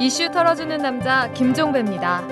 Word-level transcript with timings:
이슈 0.00 0.30
털어주는 0.30 0.78
남자 0.78 1.30
김종배입니다. 1.32 2.22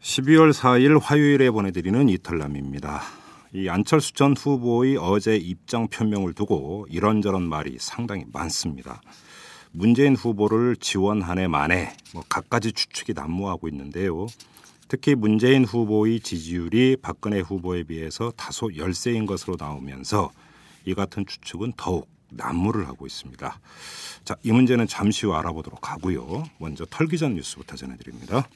12월 0.00 0.52
4일 0.52 1.00
화요일에 1.00 1.50
보내드리는 1.50 2.08
이탈남입니다. 2.08 3.02
이 3.54 3.68
안철수 3.68 4.12
전 4.14 4.34
후보의 4.36 4.96
어제 4.98 5.36
입장 5.36 5.88
표명을 5.88 6.34
두고 6.34 6.86
이런저런 6.90 7.42
말이 7.48 7.76
상당히 7.78 8.24
많습니다. 8.32 9.00
문재인 9.70 10.16
후보를 10.16 10.76
지원 10.76 11.22
한 11.22 11.38
해 11.38 11.46
만에 11.46 11.92
뭐 12.12 12.22
갖가지 12.28 12.72
추측이 12.72 13.12
난무하고 13.14 13.68
있는데요. 13.68 14.26
특히 14.88 15.14
문재인 15.14 15.64
후보의 15.64 16.20
지지율이 16.20 16.96
박근혜 17.02 17.40
후보에 17.40 17.82
비해서 17.82 18.32
다소 18.36 18.74
열세인 18.74 19.26
것으로 19.26 19.56
나오면서 19.58 20.30
이 20.86 20.94
같은 20.94 21.26
추측은 21.26 21.74
더욱 21.76 22.08
난무를 22.30 22.88
하고 22.88 23.06
있습니다. 23.06 23.60
자, 24.24 24.36
이 24.42 24.50
문제는 24.50 24.86
잠시 24.86 25.26
후 25.26 25.34
알아보도록 25.34 25.90
하고요. 25.90 26.44
먼저 26.58 26.86
털기 26.88 27.18
전 27.18 27.34
뉴스부터 27.34 27.76
전해드립니다. 27.76 28.48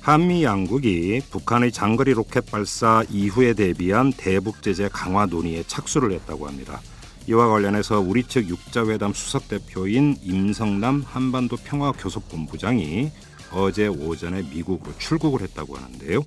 한미 0.00 0.42
양국이 0.42 1.22
북한의 1.30 1.70
장거리 1.70 2.12
로켓 2.12 2.46
발사 2.50 3.04
이후에 3.08 3.54
대비한 3.54 4.12
대북 4.12 4.60
제재 4.60 4.88
강화 4.92 5.26
논의에 5.26 5.62
착수를 5.68 6.10
했다고 6.10 6.48
합니다. 6.48 6.80
이와 7.28 7.48
관련해서 7.48 8.00
우리 8.00 8.24
측 8.24 8.48
육자회담 8.48 9.12
수석 9.12 9.48
대표인 9.48 10.16
임성남 10.22 11.04
한반도 11.06 11.56
평화교섭본부장이 11.56 13.10
어제 13.52 13.86
오전에 13.86 14.42
미국으로 14.42 14.92
출국을 14.98 15.42
했다고 15.42 15.76
하는데요. 15.76 16.22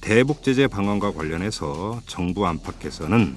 대북 0.00 0.42
제재 0.42 0.66
방안과 0.66 1.12
관련해서 1.12 2.00
정부 2.06 2.46
안팎에서는 2.46 3.36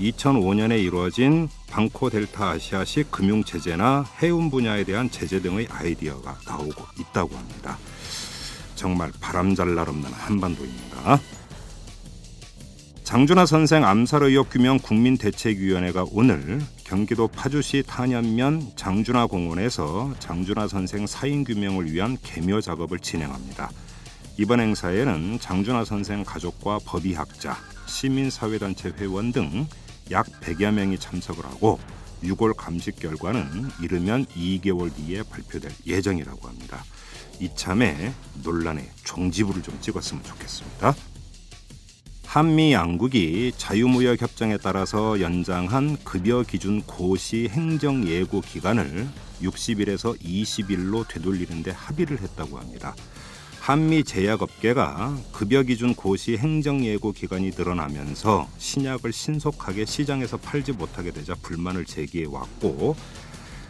2005년에 0.00 0.82
이루어진 0.82 1.48
방코 1.70 2.10
델타 2.10 2.50
아시아식 2.50 3.10
금융 3.10 3.44
제재나 3.44 4.04
해운 4.20 4.50
분야에 4.50 4.84
대한 4.84 5.10
제재 5.10 5.40
등의 5.40 5.68
아이디어가 5.70 6.38
나오고 6.46 6.84
있다고 6.98 7.36
합니다. 7.36 7.78
정말 8.74 9.12
바람잘 9.20 9.74
날 9.74 9.88
없는 9.88 10.12
한반도입니다. 10.12 11.20
장준하 13.12 13.44
선생 13.44 13.84
암살 13.84 14.22
의혹 14.22 14.48
규명 14.48 14.78
국민대책위원회가 14.78 16.06
오늘 16.12 16.62
경기도 16.82 17.28
파주시 17.28 17.82
탄현면 17.86 18.72
장준하 18.74 19.26
공원에서 19.26 20.14
장준하 20.18 20.66
선생 20.66 21.06
사인 21.06 21.44
규명을 21.44 21.92
위한 21.92 22.16
개묘 22.22 22.62
작업을 22.62 22.98
진행합니다. 23.00 23.70
이번 24.38 24.60
행사에는 24.60 25.38
장준하 25.40 25.84
선생 25.84 26.24
가족과 26.24 26.78
법의학자, 26.86 27.54
시민사회단체 27.84 28.94
회원 28.98 29.30
등 29.30 29.66
약 30.10 30.26
100여 30.40 30.72
명이 30.72 30.98
참석을 30.98 31.44
하고 31.44 31.78
6월 32.22 32.54
감식 32.56 32.98
결과는 32.98 33.68
이르면 33.82 34.24
2개월 34.24 34.90
뒤에 34.94 35.22
발표될 35.24 35.70
예정이라고 35.86 36.48
합니다. 36.48 36.82
이참에 37.40 38.14
논란의 38.42 38.88
종지부를 39.04 39.60
좀 39.60 39.76
찍었으면 39.82 40.24
좋겠습니다. 40.24 40.94
한미 42.32 42.72
양국이 42.72 43.52
자유무역 43.58 44.22
협정에 44.22 44.56
따라서 44.56 45.20
연장한 45.20 45.98
급여 46.02 46.42
기준 46.42 46.80
고시 46.80 47.46
행정 47.50 48.08
예고 48.08 48.40
기간을 48.40 49.06
60일에서 49.42 50.18
20일로 50.18 51.06
되돌리는데 51.06 51.72
합의를 51.72 52.22
했다고 52.22 52.58
합니다. 52.58 52.94
한미 53.60 54.02
제약업계가 54.04 55.14
급여 55.30 55.62
기준 55.62 55.94
고시 55.94 56.38
행정 56.38 56.82
예고 56.82 57.12
기간이 57.12 57.50
늘어나면서 57.50 58.48
신약을 58.56 59.12
신속하게 59.12 59.84
시장에서 59.84 60.38
팔지 60.38 60.72
못하게 60.72 61.10
되자 61.10 61.34
불만을 61.34 61.84
제기해 61.84 62.28
왔고 62.30 62.96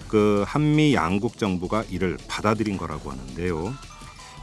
그 0.06 0.44
한미 0.46 0.94
양국 0.94 1.36
정부가 1.36 1.82
이를 1.90 2.16
받아들인 2.28 2.76
거라고 2.76 3.10
하는데요. 3.10 3.74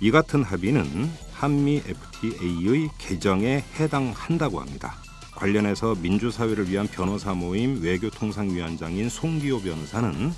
이 0.02 0.12
같은 0.12 0.44
합의는 0.44 1.10
한미 1.40 1.82
FTA의 1.88 2.90
개정에 2.98 3.64
해당한다고 3.80 4.60
합니다. 4.60 4.98
관련해서 5.36 5.96
민주사회를 5.96 6.70
위한 6.70 6.86
변호사 6.86 7.34
모임 7.34 7.82
외교통상위원장인 7.82 9.08
송기호 9.08 9.62
변호사는 9.62 10.34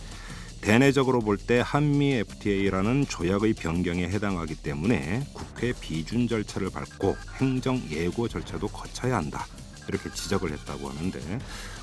대내적으로 0.61 1.21
볼 1.21 1.39
때 1.39 1.59
한미 1.65 2.13
FTA라는 2.13 3.07
조약의 3.07 3.53
변경에 3.55 4.03
해당하기 4.03 4.57
때문에 4.57 5.25
국회 5.33 5.73
비준 5.73 6.27
절차를 6.27 6.69
밟고 6.69 7.17
행정 7.39 7.81
예고 7.89 8.27
절차도 8.27 8.67
거쳐야 8.67 9.17
한다. 9.17 9.47
이렇게 9.89 10.13
지적을 10.13 10.51
했다고 10.51 10.87
하는데 10.87 11.39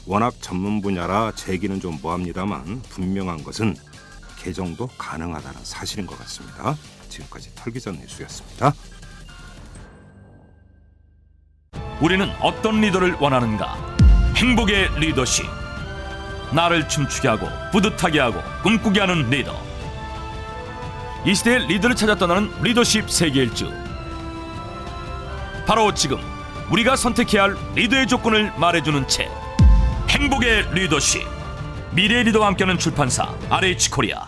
워낙 0.06 0.32
전문 0.40 0.80
분야라 0.80 1.32
제기는 1.34 1.80
좀 1.80 1.98
뭐합니다만 2.00 2.82
분명한 2.82 3.42
것은 3.42 3.74
개정도 4.38 4.86
가능하다는 4.96 5.64
사실인 5.64 6.06
것 6.06 6.16
같습니다. 6.20 6.76
지금까지 7.08 7.50
털기전 7.56 7.98
뉴스였습니다. 7.98 8.72
우리는 12.00 12.30
어떤 12.40 12.80
리더를 12.80 13.16
원하는가? 13.18 13.76
행복의 14.36 14.90
리더십. 14.98 15.44
나를 16.52 16.88
춤추게 16.88 17.28
하고 17.28 17.48
뿌듯하게 17.72 18.20
하고 18.20 18.40
꿈꾸게 18.62 19.00
하는 19.00 19.28
리더. 19.28 19.54
이 21.26 21.34
시대의 21.34 21.66
리더를 21.66 21.96
찾아 21.96 22.14
떠나는 22.14 22.50
리더십 22.62 23.10
세계 23.10 23.42
일주. 23.42 23.72
바로 25.66 25.92
지금 25.92 26.18
우리가 26.70 26.94
선택해야 26.96 27.42
할 27.42 27.56
리더의 27.74 28.06
조건을 28.06 28.52
말해주는 28.56 29.08
책 29.08 29.30
행복의 30.08 30.72
리더십 30.72 31.26
미래 31.90 32.22
리더와 32.22 32.46
함께하는 32.48 32.78
출판사 32.78 33.34
RH 33.50 33.90
코리아 33.90 34.27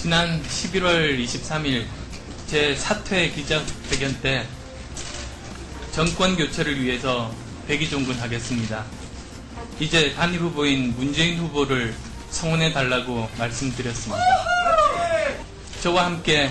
지난 0.00 0.42
11월 0.42 1.22
23일 1.22 1.84
제 2.46 2.74
사퇴 2.74 3.32
기자회견 3.32 4.18
때 4.22 4.46
정권 5.92 6.38
교체를 6.38 6.82
위해서 6.82 7.30
백의종군하겠습니다. 7.68 8.82
이제 9.78 10.14
단일 10.14 10.40
후보인 10.40 10.94
문재인 10.96 11.38
후보를 11.38 11.94
성원해 12.30 12.72
달라고 12.72 13.28
말씀드렸습니다. 13.36 14.24
저와 15.82 16.06
함께 16.06 16.50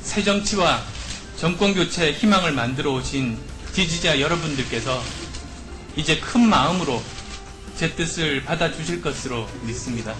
새 0.00 0.22
정치와 0.22 0.82
정권 1.36 1.74
교체 1.74 2.12
희망을 2.12 2.52
만들어 2.52 2.92
오신 2.92 3.36
지지자 3.74 4.22
여러분들께서 4.22 5.02
이제 5.96 6.18
큰 6.18 6.48
마음으로 6.48 7.02
제 7.76 7.94
뜻을 7.94 8.42
받아주실 8.44 9.02
것으로 9.02 9.46
믿습니다. 9.64 10.14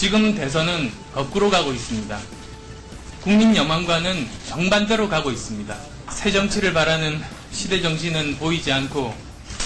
지금 0.00 0.34
대선은 0.34 0.90
거꾸로 1.12 1.50
가고 1.50 1.74
있습니다. 1.74 2.18
국민 3.20 3.54
여망과는 3.54 4.26
정반대로 4.48 5.10
가고 5.10 5.30
있습니다. 5.30 5.76
새 6.10 6.32
정치를 6.32 6.72
바라는 6.72 7.20
시대 7.52 7.82
정신은 7.82 8.38
보이지 8.38 8.72
않고 8.72 9.14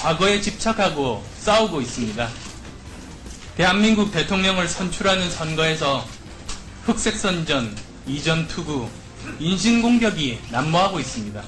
과거에 0.03 0.41
집착하고 0.41 1.25
싸우고 1.39 1.81
있습니다. 1.81 2.29
대한민국 3.57 4.11
대통령을 4.11 4.67
선출하는 4.67 5.31
선거에서 5.31 6.05
흑색 6.83 7.17
선전, 7.17 7.77
이전 8.09 8.49
투구, 8.49 8.89
인신 9.39 9.83
공격이 9.83 10.41
난무하고 10.51 10.99
있습니다. 10.99 11.45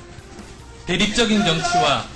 대립적인 0.87 1.45
정치와 1.45 2.07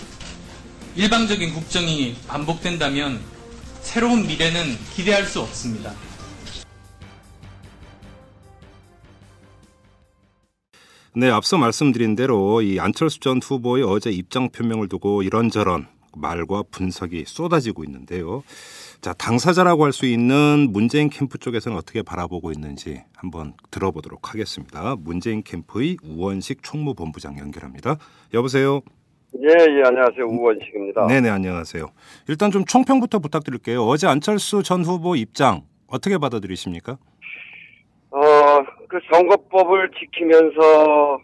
일방적인 0.94 1.52
국정이 1.52 2.16
반복된다면 2.28 3.20
새로운 3.82 4.28
미래는 4.28 4.78
기대할 4.94 5.26
수 5.26 5.40
없습니다. 5.40 5.92
네, 11.14 11.28
앞서 11.28 11.58
말씀드린 11.58 12.14
대로 12.14 12.62
이 12.62 12.78
안철수 12.78 13.18
전 13.20 13.40
후보의 13.42 13.82
어제 13.84 14.10
입장 14.10 14.48
표명을 14.48 14.88
두고 14.88 15.22
이런저런 15.22 15.86
말과 16.16 16.62
분석이 16.70 17.24
쏟아지고 17.26 17.84
있는데요. 17.84 18.42
자, 19.00 19.12
당사자라고 19.14 19.84
할 19.84 19.92
수 19.92 20.06
있는 20.06 20.68
문재인 20.70 21.08
캠프 21.08 21.38
쪽에서는 21.38 21.76
어떻게 21.76 22.02
바라보고 22.02 22.52
있는지 22.52 23.02
한번 23.16 23.54
들어보도록 23.70 24.32
하겠습니다. 24.32 24.94
문재인 24.98 25.42
캠프의 25.42 25.96
우원식 26.04 26.62
총무본부장 26.62 27.38
연결합니다. 27.38 27.96
여보세요. 28.34 28.82
예, 29.36 29.46
예, 29.48 29.82
안녕하세요. 29.86 30.26
우원식입니다. 30.26 31.06
네네, 31.06 31.28
안녕하세요. 31.28 31.88
일단 32.28 32.50
좀 32.50 32.64
총평부터 32.64 33.20
부탁드릴게요. 33.20 33.84
어제 33.86 34.06
안철수 34.06 34.62
전 34.62 34.84
후보 34.84 35.16
입장 35.16 35.62
어떻게 35.86 36.18
받아들이십니까? 36.18 36.98
어, 38.90 38.98
그 38.98 38.98
선거법을 39.12 39.90
지키면서 39.98 41.20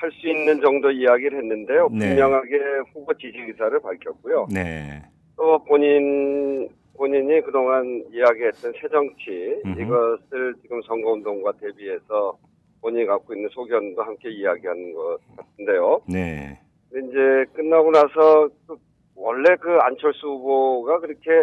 할 0.00 0.12
수 0.12 0.28
있는 0.28 0.60
정도 0.60 0.90
이야기를 0.92 1.38
했는데요. 1.38 1.88
네. 1.90 2.10
분명하게 2.10 2.56
후보 2.92 3.12
지지 3.14 3.36
의사를 3.38 3.80
밝혔고요. 3.80 4.46
네. 4.52 5.02
또 5.36 5.58
본인, 5.64 6.68
본인이 6.96 7.40
그동안 7.40 8.04
이야기했던 8.12 8.74
새 8.80 8.88
정치, 8.88 9.60
음흠. 9.64 9.80
이것을 9.80 10.54
지금 10.62 10.80
선거운동과 10.82 11.52
대비해서 11.60 12.38
본인이 12.80 13.06
갖고 13.06 13.34
있는 13.34 13.48
소견도 13.50 14.00
함께 14.02 14.30
이야기하는 14.30 14.94
것 14.94 15.18
같은데요. 15.36 16.00
네. 16.08 16.60
이제 16.92 17.44
끝나고 17.54 17.90
나서 17.90 18.48
그 18.68 18.76
원래 19.16 19.56
그 19.56 19.78
안철수 19.80 20.28
후보가 20.28 21.00
그렇게 21.00 21.42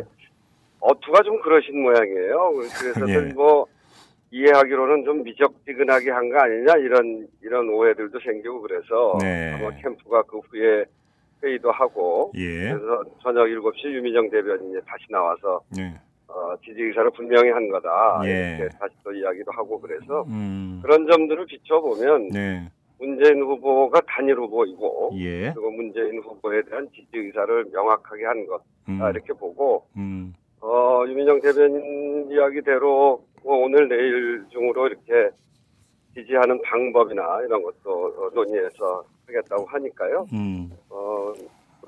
어투가 0.79 1.23
좀 1.23 1.41
그러신 1.41 1.81
모양이에요. 1.81 2.51
그래서 2.79 3.01
예. 3.11 3.33
뭐 3.33 3.65
이해하기로는 4.39 5.05
좀 5.05 5.23
미적지근하게 5.23 6.11
한 6.11 6.29
거 6.29 6.39
아니냐 6.39 6.75
이런 6.77 7.27
이런 7.41 7.69
오해들도 7.69 8.19
생기고 8.19 8.61
그래서 8.61 9.17
네. 9.21 9.53
아마 9.53 9.69
캠프가 9.77 10.23
그 10.23 10.39
후에 10.39 10.83
회의도 11.43 11.71
하고 11.71 12.31
예. 12.35 12.71
그래서 12.73 13.03
저녁 13.21 13.45
7시 13.45 13.85
유미정 13.85 14.29
대변인이 14.29 14.73
다시 14.85 15.05
나와서 15.09 15.61
네. 15.75 15.93
어, 16.27 16.53
지지 16.65 16.81
의사를 16.81 17.09
분명히 17.11 17.49
한 17.51 17.69
거다 17.69 18.21
예. 18.25 18.57
이렇게 18.59 18.77
다시 18.77 18.93
또 19.03 19.13
이야기도 19.13 19.51
하고 19.51 19.79
그래서 19.79 20.23
음. 20.27 20.79
그런 20.81 21.07
점들을 21.07 21.45
비춰보면 21.45 22.29
네. 22.29 22.69
문재인 22.99 23.41
후보가 23.41 24.01
단일 24.07 24.35
후보이고 24.37 25.11
예. 25.15 25.51
그리고 25.53 25.71
문재인 25.71 26.19
후보에 26.21 26.61
대한 26.63 26.87
지지 26.93 27.09
의사를 27.13 27.65
명확하게 27.71 28.25
한 28.25 28.47
것, 28.47 28.61
음. 28.87 29.01
아, 29.01 29.09
이렇게 29.09 29.33
보고, 29.33 29.85
음. 29.97 30.33
어, 30.61 31.03
유민영 31.05 31.41
대변인 31.41 32.31
이야기대로 32.31 32.87
뭐 32.87 33.27
오늘 33.53 33.87
내일 33.87 34.45
중으로 34.51 34.87
이렇게 34.87 35.29
지지하는 36.15 36.61
방법이나 36.61 37.41
이런 37.45 37.61
것도 37.61 38.05
어, 38.17 38.29
논의해서 38.33 39.03
하겠다고 39.27 39.65
하니까요. 39.65 40.25
음. 40.33 40.71
어, 40.89 41.33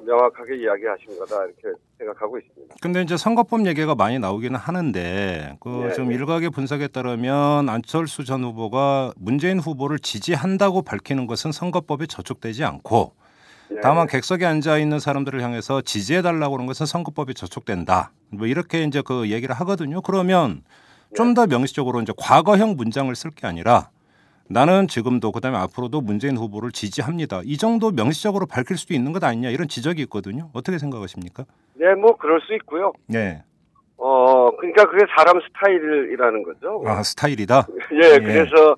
명확하게 0.06 0.58
이야기하신 0.58 1.18
거다 1.18 1.46
이렇게 1.46 1.80
생각하고 1.98 2.38
있습니다. 2.38 2.76
근데 2.82 3.02
이제 3.02 3.18
선거법 3.18 3.66
얘기가 3.66 3.96
많이 3.96 4.20
나오기는 4.20 4.56
하는데 4.56 5.58
그 5.60 5.70
네, 5.70 5.94
좀 5.94 6.10
네. 6.10 6.16
일각의 6.16 6.52
분석에 6.52 6.88
따르면 6.88 7.70
안철수 7.70 8.24
전 8.24 8.44
후보가 8.44 9.14
문재인 9.18 9.60
후보를 9.60 9.98
지지한다고 9.98 10.84
밝히는 10.84 11.26
것은 11.26 11.52
선거법에 11.52 12.06
저촉되지 12.06 12.64
않고 12.64 13.14
네. 13.70 13.78
다만 13.82 14.08
객석에 14.08 14.46
앉아 14.46 14.78
있는 14.78 15.00
사람들을 15.00 15.42
향해서 15.42 15.82
지지해 15.82 16.22
달라고 16.22 16.56
하는 16.56 16.68
것은 16.68 16.86
선거법에 16.86 17.34
저촉된다. 17.34 18.12
뭐 18.30 18.48
이렇게 18.48 18.84
이제 18.84 19.02
그 19.02 19.30
얘기를 19.30 19.56
하거든요. 19.56 20.02
그러면 20.02 20.62
좀 21.16 21.34
더 21.34 21.48
명시적으로 21.48 22.02
이제 22.02 22.14
과거형 22.18 22.76
문장을 22.76 23.14
쓸 23.16 23.32
게 23.32 23.48
아니라 23.48 23.90
나는 24.50 24.88
지금도 24.88 25.32
그다음에 25.32 25.58
앞으로도 25.58 26.02
문재인 26.02 26.38
후보를 26.38 26.72
지지합니다. 26.72 27.42
이 27.44 27.58
정도 27.58 27.92
명시적으로 27.92 28.46
밝힐 28.46 28.78
수도 28.78 28.94
있는 28.94 29.12
것 29.12 29.24
아니냐 29.24 29.50
이런 29.50 29.68
지적이 29.68 30.04
있거든요. 30.04 30.50
어떻게 30.54 30.78
생각하십니까? 30.78 31.46
네, 31.76 31.94
뭐 31.96 32.16
그럴 32.16 32.40
수 32.42 32.54
있고요. 32.56 32.94
네. 33.08 33.44
어, 33.98 34.56
그러니까 34.58 34.86
그게 34.86 35.06
사람 35.18 35.40
스타일이라는 35.42 36.44
거죠. 36.44 36.82
아 36.86 37.04
스타일이다. 37.04 37.68
예, 37.94 38.14
예. 38.16 38.20
그래서 38.20 38.76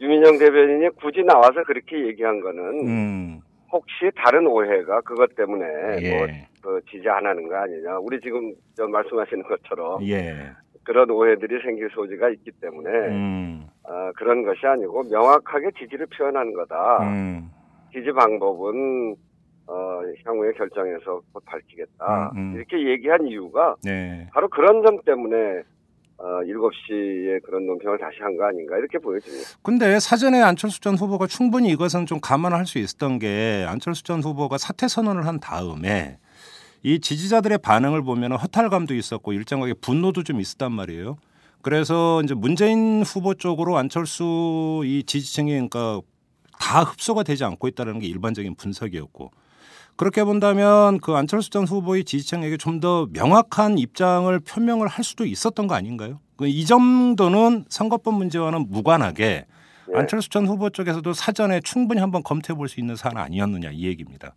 유민영 0.00 0.38
대변인이 0.38 0.88
굳이 1.00 1.22
나와서 1.24 1.62
그렇게 1.66 2.06
얘기한 2.06 2.40
거는 2.40 2.62
음. 2.86 3.40
혹시 3.70 4.10
다른 4.16 4.46
오해가 4.46 5.00
그것 5.02 5.34
때문에 5.36 5.64
뭐 5.64 6.28
예. 6.28 6.48
그 6.62 6.80
지지 6.90 7.08
안 7.08 7.26
하는 7.26 7.48
거 7.48 7.56
아니냐. 7.56 7.98
우리 7.98 8.20
지금 8.20 8.52
저 8.76 8.86
말씀하시는 8.86 9.42
것처럼 9.42 10.02
예. 10.08 10.50
그런 10.84 11.10
오해들이 11.10 11.62
생길 11.62 11.88
소지가 11.90 12.28
있기 12.30 12.50
때문에 12.60 12.90
음. 13.08 13.66
어, 13.84 14.10
그런 14.16 14.42
것이 14.44 14.66
아니고 14.66 15.04
명확하게 15.04 15.70
지지를 15.78 16.06
표현한 16.06 16.52
거다. 16.54 16.98
음. 17.02 17.50
지지 17.92 18.10
방법은 18.12 19.14
어, 19.66 20.00
향후에 20.24 20.52
결정해서 20.52 21.20
곧 21.32 21.44
밝히겠다. 21.46 22.32
음, 22.34 22.38
음. 22.38 22.54
이렇게 22.56 22.88
얘기한 22.88 23.26
이유가 23.26 23.76
네. 23.84 24.28
바로 24.32 24.48
그런 24.48 24.82
점 24.84 25.00
때문에 25.04 25.62
어, 26.18 26.24
7시에 26.44 27.42
그런 27.44 27.66
논평을 27.66 27.98
다시 27.98 28.18
한 28.20 28.36
거 28.36 28.44
아닌가 28.44 28.76
이렇게 28.78 28.98
보여집니다. 28.98 29.58
근데 29.62 29.98
사전에 30.00 30.40
안철수 30.40 30.80
전 30.80 30.94
후보가 30.96 31.26
충분히 31.26 31.70
이것은 31.70 32.06
좀 32.06 32.18
감안할 32.20 32.66
수 32.66 32.78
있었던 32.78 33.18
게 33.18 33.64
안철수 33.68 34.04
전 34.04 34.20
후보가 34.22 34.58
사퇴 34.58 34.88
선언을 34.88 35.26
한 35.26 35.40
다음에 35.40 36.18
이 36.82 36.98
지지자들의 37.00 37.58
반응을 37.58 38.02
보면 38.02 38.32
허탈감도 38.32 38.94
있었고 38.94 39.32
일정하게 39.32 39.74
분노도 39.74 40.22
좀 40.24 40.40
있었단 40.40 40.72
말이에요. 40.72 41.16
그래서 41.62 42.20
이제 42.24 42.34
문재인 42.34 43.02
후보 43.04 43.34
쪽으로 43.34 43.76
안철수 43.78 44.82
이 44.84 45.04
지지층이 45.04 45.52
그러니까 45.52 46.00
다 46.58 46.82
흡수가 46.82 47.22
되지 47.22 47.44
않고 47.44 47.68
있다는 47.68 48.00
게 48.00 48.06
일반적인 48.08 48.56
분석이었고 48.56 49.30
그렇게 49.96 50.24
본다면 50.24 50.98
그 50.98 51.12
안철수 51.14 51.50
전 51.50 51.66
후보의 51.66 52.04
지지층에게 52.04 52.56
좀 52.56 52.80
더 52.80 53.06
명확한 53.12 53.78
입장을 53.78 54.36
표명을 54.40 54.88
할 54.88 55.04
수도 55.04 55.24
있었던 55.24 55.68
거 55.68 55.74
아닌가요? 55.76 56.18
그이 56.36 56.64
정도는 56.64 57.66
선거법 57.68 58.14
문제와는 58.14 58.66
무관하게 58.70 59.24
예. 59.94 59.98
안철수 59.98 60.30
전 60.30 60.46
후보 60.48 60.70
쪽에서도 60.70 61.12
사전에 61.12 61.60
충분히 61.60 62.00
한번 62.00 62.22
검토해 62.24 62.56
볼 62.56 62.66
수 62.68 62.80
있는 62.80 62.96
사안 62.96 63.18
아니었느냐 63.18 63.70
이 63.72 63.84
얘기입니다. 63.84 64.34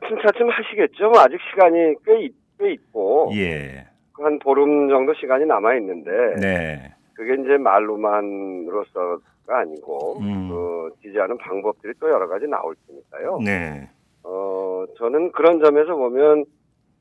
차츰차츰 0.00 0.48
하시겠죠. 0.50 1.10
뭐 1.10 1.20
아직 1.20 1.38
시간이 1.50 1.94
꽤, 2.04 2.24
있, 2.24 2.34
꽤 2.58 2.72
있고 2.72 3.30
예. 3.34 3.86
한 4.12 4.38
보름 4.38 4.88
정도 4.88 5.14
시간이 5.14 5.46
남아 5.46 5.74
있는데 5.76 6.10
네. 6.40 6.94
그게 7.14 7.34
이제 7.34 7.56
말로만으로서가 7.56 9.20
아니고 9.46 10.20
음. 10.20 10.48
그 10.48 10.90
지지하는 11.02 11.36
방법들이 11.38 11.94
또 12.00 12.08
여러 12.10 12.26
가지 12.28 12.46
나올 12.46 12.74
테니까요. 12.86 13.38
네. 13.44 13.88
어 14.22 14.84
저는 14.98 15.32
그런 15.32 15.60
점에서 15.60 15.94
보면 15.94 16.44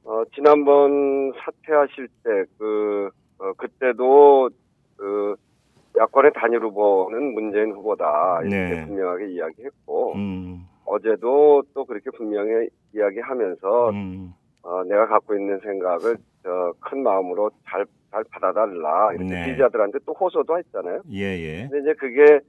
어 0.03 0.23
지난번 0.33 1.33
사퇴하실 1.39 2.07
때그 2.23 3.09
어, 3.39 3.53
그때도 3.53 4.49
그 4.97 5.35
야권의 5.97 6.31
단일 6.35 6.59
후보는 6.59 7.33
문재인 7.33 7.71
후보다 7.71 8.41
이렇게 8.41 8.75
네. 8.75 8.85
분명하게 8.85 9.27
이야기했고 9.31 10.13
음. 10.15 10.67
어제도 10.85 11.63
또 11.73 11.85
그렇게 11.85 12.09
분명히 12.11 12.67
이야기하면서 12.93 13.89
음. 13.89 14.33
어, 14.63 14.83
내가 14.83 15.07
갖고 15.07 15.35
있는 15.35 15.59
생각을 15.59 16.17
저, 16.43 16.73
큰 16.79 17.03
마음으로 17.03 17.51
잘, 17.67 17.85
잘 18.11 18.23
받아달라. 18.31 19.13
이렇게 19.13 19.33
네. 19.33 19.45
지지자들한테 19.45 19.99
또 20.05 20.13
호소도 20.13 20.57
했잖아요. 20.57 21.01
예, 21.11 21.21
예. 21.21 21.67
근데 21.69 21.79
이제 21.79 21.93
그게, 21.93 22.39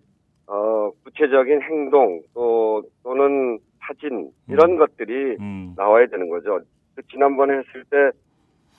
어, 0.46 0.90
구체적인 1.04 1.62
행동, 1.62 2.20
또, 2.34 2.82
또는 3.02 3.58
사진, 3.80 4.30
이런 4.48 4.72
음. 4.72 4.78
것들이 4.78 5.36
음. 5.40 5.74
나와야 5.76 6.06
되는 6.06 6.28
거죠. 6.28 6.60
그 6.94 7.02
지난번에 7.10 7.58
했을 7.58 7.84
때, 7.90 7.96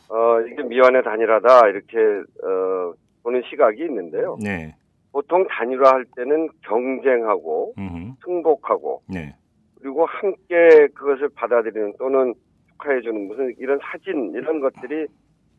어, 0.10 0.42
이게 0.42 0.64
미완의 0.64 1.04
단일화다. 1.04 1.68
이렇게, 1.68 1.98
어, 2.44 2.94
보는 3.24 3.44
시각이 3.50 3.84
있는데요. 3.84 4.38
네. 4.42 4.76
보통 5.12 5.46
단일화 5.48 5.94
할 5.94 6.06
때는 6.16 6.50
경쟁하고, 6.64 7.74
음. 7.78 8.16
승복하고, 8.24 9.02
네. 9.08 9.36
그리고 9.82 10.06
함께 10.06 10.88
그것을 10.94 11.30
받아들이는 11.30 11.94
또는 11.98 12.34
축하해주는 12.72 13.28
무슨 13.28 13.54
이런 13.58 13.80
사진 13.82 14.34
이런 14.34 14.60
것들이 14.60 15.08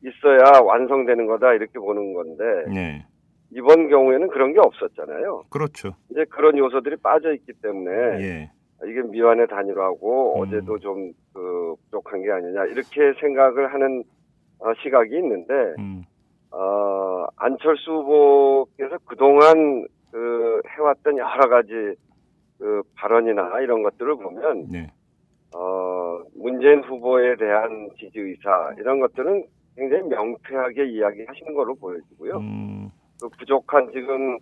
있어야 0.05 0.61
완성되는 0.63 1.27
거다 1.27 1.55
이렇게 1.55 1.79
보는 1.79 2.15
건데 2.15 2.45
네. 2.73 3.07
이번 3.51 3.89
경우에는 3.89 4.29
그런 4.29 4.53
게 4.53 4.61
없었잖아요. 4.61 5.45
그렇죠. 5.51 5.95
이제 6.11 6.25
그런 6.29 6.57
요소들이 6.59 6.97
빠져 6.97 7.33
있기 7.33 7.53
때문에 7.63 7.91
예. 8.23 8.51
이게 8.85 9.03
미완의 9.03 9.49
단일화고 9.49 10.37
음. 10.37 10.41
어제도 10.43 10.79
좀 10.79 11.13
그 11.39 11.77
부족한 11.85 12.23
게 12.23 12.33
아니냐 12.33 12.65
이렇게 12.67 13.13
생각을 13.21 13.73
하는 13.73 14.03
어, 14.59 14.73
시각이 14.83 15.15
있는데 15.17 15.55
음. 15.79 16.03
어, 16.51 17.27
안철수 17.37 17.93
후보께서 17.93 18.99
그동안 19.05 19.87
그 20.11 20.61
해왔던 20.69 21.17
여러 21.19 21.49
가지 21.49 21.95
그 22.59 22.83
발언이나 22.97 23.61
이런 23.61 23.83
것들을 23.83 24.17
보면 24.17 24.67
네. 24.71 24.91
어, 25.55 26.21
문재인 26.35 26.83
후보에 26.83 27.37
대한 27.37 27.89
지지 27.99 28.19
의사 28.19 28.75
이런 28.79 29.01
것들은 29.01 29.47
굉장히 29.77 30.09
명쾌하게 30.09 30.87
이야기하시는 30.87 31.55
걸로 31.55 31.75
보여지고요. 31.77 32.37
음. 32.39 32.91
그 33.21 33.29
부족한 33.39 33.91
지금 33.93 34.39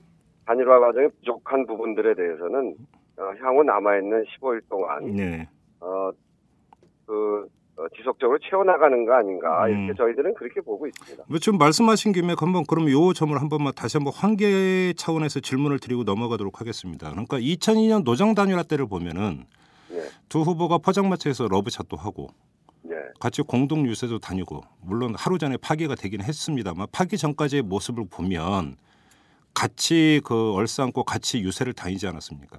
단일화 0.46 0.80
과정에 0.80 1.08
부족한 1.08 1.66
부분들에 1.66 2.14
대해서는 2.14 2.74
어, 3.18 3.22
향후 3.40 3.62
남아 3.62 3.98
있는 3.98 4.24
15일 4.24 4.62
동안 4.68 5.04
네. 5.12 5.48
어, 5.80 6.10
그 7.06 7.42
어, 7.42 7.55
지속적으로 7.96 8.38
채워나가는 8.38 9.04
거 9.04 9.14
아닌가 9.14 9.66
음. 9.66 9.86
이렇게 9.86 9.96
저희들은 9.98 10.34
그렇게 10.34 10.60
보고 10.60 10.86
있습니다. 10.86 11.24
뭐 11.28 11.38
지금 11.38 11.58
말씀하신 11.58 12.12
김에 12.12 12.34
한번 12.38 12.64
그럼 12.66 12.90
요 12.90 13.12
점을 13.12 13.38
한번만 13.38 13.74
다시 13.74 13.98
한번 13.98 14.14
환계 14.14 14.94
차원에서 14.96 15.40
질문을 15.40 15.78
드리고 15.78 16.04
넘어가도록 16.04 16.60
하겠습니다. 16.60 17.10
그러니까 17.10 17.38
2002년 17.38 18.04
노정 18.04 18.34
단일화 18.34 18.62
때를 18.62 18.86
보면은 18.86 19.44
예, 19.92 20.02
두 20.28 20.40
후보가 20.40 20.78
포장마차에서 20.78 21.48
러브샷도 21.48 21.96
하고 21.96 22.28
예, 22.88 22.94
같이 23.20 23.42
공동 23.42 23.86
유세도 23.86 24.20
다니고 24.20 24.62
물론 24.82 25.14
하루 25.14 25.38
전에 25.38 25.58
파기가 25.58 25.96
되긴 25.96 26.22
했습니다만 26.22 26.86
파기 26.92 27.18
전까지의 27.18 27.62
모습을 27.62 28.06
보면 28.10 28.76
같이 29.52 30.20
그 30.24 30.52
얼싸안고 30.52 31.04
같이 31.04 31.40
유세를 31.40 31.72
다니지 31.72 32.06
않았습니까? 32.06 32.58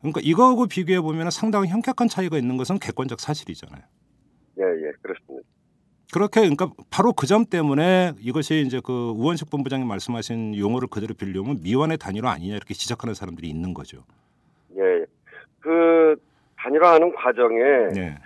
그러니까 0.00 0.20
이거하고 0.22 0.66
비교해 0.66 1.00
보면 1.00 1.30
상당히 1.30 1.68
현격한 1.68 2.08
차이가 2.08 2.36
있는 2.36 2.56
것은 2.56 2.78
객관적 2.80 3.20
사실이잖아요. 3.20 3.82
예, 4.62 4.86
예, 4.86 4.92
그렇습니다. 5.02 5.46
그렇게 6.12 6.40
그러니까 6.42 6.70
바로 6.90 7.12
그 7.14 7.26
점 7.26 7.44
때문에 7.46 8.12
이것이 8.20 8.62
이제 8.66 8.80
그 8.84 8.92
우원식 9.16 9.50
본부장님 9.50 9.88
말씀하신 9.88 10.56
용어를 10.58 10.88
그대로 10.88 11.14
빌려면 11.14 11.60
미완의 11.62 11.96
단일화 11.98 12.30
아니냐 12.30 12.54
이렇게 12.54 12.74
지적하는 12.74 13.14
사람들이 13.14 13.48
있는 13.48 13.72
거죠. 13.72 14.04
예, 14.76 15.04
그 15.60 16.14
단일화하는 16.58 17.14
과정에 17.14 17.58
네. 17.94 18.18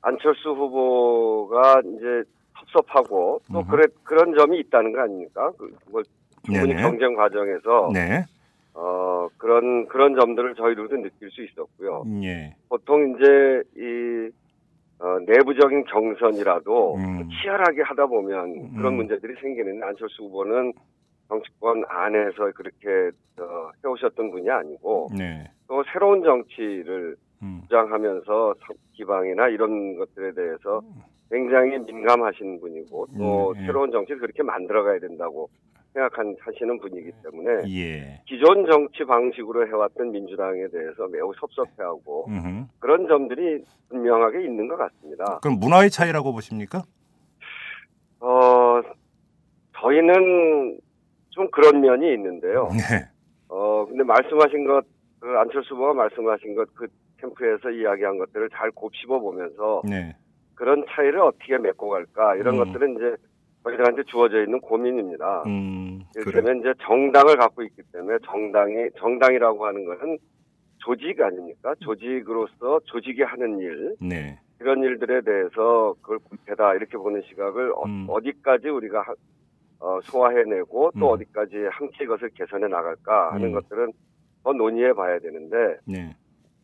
안철수 0.00 0.50
후보가 0.50 1.82
이제 1.84 2.22
섭섭하고 2.60 3.40
또. 3.52 3.64
그래, 3.66 3.84
그런 4.04 4.34
점이 4.34 4.58
있다는 4.60 4.92
거 4.92 5.00
아닙니까? 5.02 5.50
그, 5.58 5.76
뭐, 5.90 6.02
두 6.44 6.52
분이 6.52 6.68
네네. 6.68 6.82
경쟁 6.82 7.14
과정에서 7.14 7.90
네. 7.92 8.24
어, 8.74 9.28
그런 9.36 9.86
그런 9.88 10.14
점들을 10.18 10.54
저희들도 10.54 10.96
느낄 11.02 11.30
수 11.30 11.42
있었고요. 11.44 12.04
예. 12.22 12.54
보통 12.68 13.14
이제 13.16 13.62
이 13.76 14.30
어, 15.00 15.18
내부적인 15.26 15.84
경선이라도 15.84 16.96
음. 16.96 17.28
치열하게 17.30 17.82
하다 17.82 18.06
보면 18.06 18.74
그런 18.74 18.94
음. 18.94 18.96
문제들이 18.96 19.34
생기는데 19.40 19.86
안철수 19.86 20.24
후보는 20.24 20.72
정치권 21.28 21.84
안에서 21.88 22.50
그렇게 22.54 23.10
어, 23.40 23.70
해오셨던 23.84 24.30
분이 24.30 24.50
아니고 24.50 25.10
네. 25.16 25.50
또 25.68 25.84
새로운 25.92 26.22
정치를 26.22 27.16
음. 27.16 27.27
주장하면서 27.64 28.54
성- 28.66 28.76
기방이나 28.92 29.48
이런 29.48 29.96
것들에 29.96 30.32
대해서 30.32 30.82
굉장히 31.30 31.78
민감하신 31.78 32.60
분이고 32.60 33.06
또 33.18 33.50
음, 33.52 33.60
예. 33.60 33.66
새로운 33.66 33.90
정치를 33.92 34.20
그렇게 34.20 34.42
만들어가야 34.42 34.98
된다고 34.98 35.48
생각하시는 35.92 36.78
분이기 36.80 37.10
때문에 37.22 37.62
예. 37.70 38.22
기존 38.26 38.66
정치 38.70 39.04
방식으로 39.04 39.66
해왔던 39.68 40.10
민주당에 40.10 40.66
대해서 40.68 41.06
매우 41.08 41.32
섭섭해하고 41.38 42.26
음흠. 42.28 42.64
그런 42.80 43.06
점들이 43.08 43.62
분명하게 43.88 44.42
있는 44.44 44.68
것 44.68 44.76
같습니다. 44.76 45.38
그럼 45.42 45.58
문화의 45.60 45.90
차이라고 45.90 46.32
보십니까? 46.32 46.82
어, 48.20 48.80
저희는 49.80 50.78
좀 51.30 51.50
그런 51.50 51.80
면이 51.80 52.12
있는데요. 52.14 52.68
네. 52.72 53.06
어, 53.48 53.86
근데 53.86 54.02
말씀하신 54.02 54.66
것, 54.66 54.84
그 55.20 55.28
안철수 55.38 55.74
후보가 55.74 55.94
말씀하신 55.94 56.54
것, 56.54 56.68
그 56.74 56.86
캠프에서 57.20 57.70
이야기한 57.70 58.18
것들을 58.18 58.48
잘 58.50 58.70
곱씹어 58.70 59.18
보면서 59.20 59.82
네. 59.84 60.16
그런 60.54 60.84
차이를 60.88 61.20
어떻게 61.20 61.58
메꿔 61.58 61.88
갈까 61.88 62.34
이런 62.36 62.54
음. 62.58 62.64
것들은 62.64 62.96
이제 62.96 63.16
저희들한테 63.64 64.04
주어져 64.04 64.42
있는 64.42 64.60
고민입니다. 64.60 65.42
음. 65.46 66.00
이를테면 66.16 66.60
이제 66.60 66.72
정당을 66.80 67.36
갖고 67.36 67.62
있기 67.62 67.82
때문에 67.92 68.18
정당이 68.24 68.90
정당이라고 68.98 69.66
하는 69.66 69.84
것은 69.84 70.18
조직 70.78 71.20
아닙니까? 71.20 71.74
조직으로서 71.80 72.80
조직이 72.84 73.22
하는 73.22 73.58
일 73.58 73.96
네. 74.00 74.38
이런 74.60 74.82
일들에 74.82 75.20
대해서 75.20 75.94
그걸 76.00 76.18
불패다 76.28 76.74
이렇게 76.74 76.96
보는 76.96 77.22
시각을 77.28 77.72
음. 77.86 78.06
어, 78.08 78.20
디까지 78.20 78.68
우리가 78.68 79.02
하- 79.02 79.14
어, 79.80 80.00
소화해내고 80.02 80.92
또 80.98 81.06
음. 81.08 81.12
어디까지 81.12 81.56
함께 81.70 82.04
이것을 82.04 82.30
개선해 82.30 82.66
나갈까 82.68 83.32
하는 83.32 83.48
음. 83.48 83.52
것들은 83.52 83.92
더 84.42 84.52
논의해 84.52 84.92
봐야 84.94 85.18
되는데 85.18 85.76
네. 85.84 86.16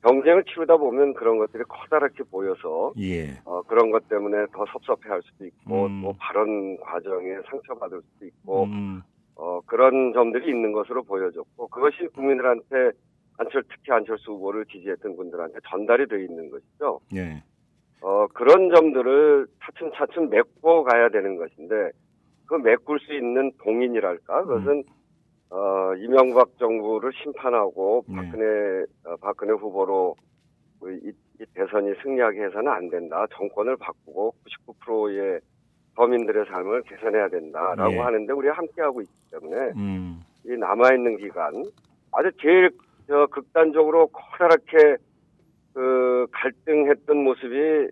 경쟁을 0.04 0.44
치르다 0.44 0.76
보면 0.76 1.14
그런 1.14 1.38
것들이 1.38 1.64
커다랗게 1.66 2.24
보여서 2.24 2.92
예. 3.00 3.40
어, 3.46 3.62
그런 3.62 3.90
것 3.90 4.06
때문에 4.08 4.46
더 4.52 4.66
섭섭해할 4.66 5.22
수도 5.22 5.46
있고 5.46 5.86
음. 5.86 6.02
또 6.02 6.14
발언 6.18 6.76
과정에 6.78 7.36
상처받을 7.50 8.02
수도 8.02 8.26
있고 8.26 8.64
음. 8.64 9.02
어, 9.36 9.60
그런 9.66 10.12
점들이 10.12 10.50
있는 10.50 10.72
것으로 10.72 11.02
보여졌고 11.04 11.68
그것이 11.68 12.08
국민들한테 12.14 12.92
안철 13.38 13.64
특히 13.68 13.92
안철수 13.92 14.32
후보를 14.32 14.66
지지했던 14.66 15.16
분들한테 15.16 15.58
전달이 15.68 16.06
돼 16.06 16.22
있는 16.22 16.50
것이죠. 16.50 17.00
예. 17.16 17.42
어, 18.02 18.26
그런 18.34 18.70
점들을 18.74 19.46
차츰차츰 19.64 20.28
메꿔 20.28 20.84
가야 20.84 21.08
되는 21.08 21.36
것인데 21.36 21.90
그 22.46 22.56
메꿀 22.56 23.00
수 23.00 23.14
있는 23.14 23.50
동인이랄까 23.62 24.44
그것은 24.44 24.84
어, 25.54 25.94
이명박 25.94 26.58
정부를 26.58 27.12
심판하고 27.22 28.04
네. 28.08 28.16
박근혜 28.16 28.84
어, 29.04 29.16
박근혜 29.20 29.52
후보로 29.52 30.16
그 30.80 30.92
이, 30.92 31.12
이 31.40 31.44
대선이 31.54 31.94
승리하게 32.02 32.42
해서는 32.42 32.66
안 32.72 32.90
된다. 32.90 33.24
정권을 33.32 33.76
바꾸고 33.76 34.34
99%의 34.84 35.38
서민들의 35.94 36.46
삶을 36.46 36.82
개선해야 36.82 37.28
된다라고 37.28 37.92
네. 37.92 37.98
하는데 38.00 38.32
우리 38.32 38.48
가 38.48 38.54
함께하고 38.54 39.00
있기 39.02 39.12
때문에 39.30 39.56
음. 39.76 40.24
이 40.44 40.56
남아있는 40.56 41.18
기간 41.18 41.64
아주 42.10 42.32
제일 42.40 42.70
저 43.06 43.26
극단적으로 43.26 44.08
커다랗게 44.08 44.96
그 45.72 46.26
갈등했던 46.32 47.16
모습이 47.16 47.90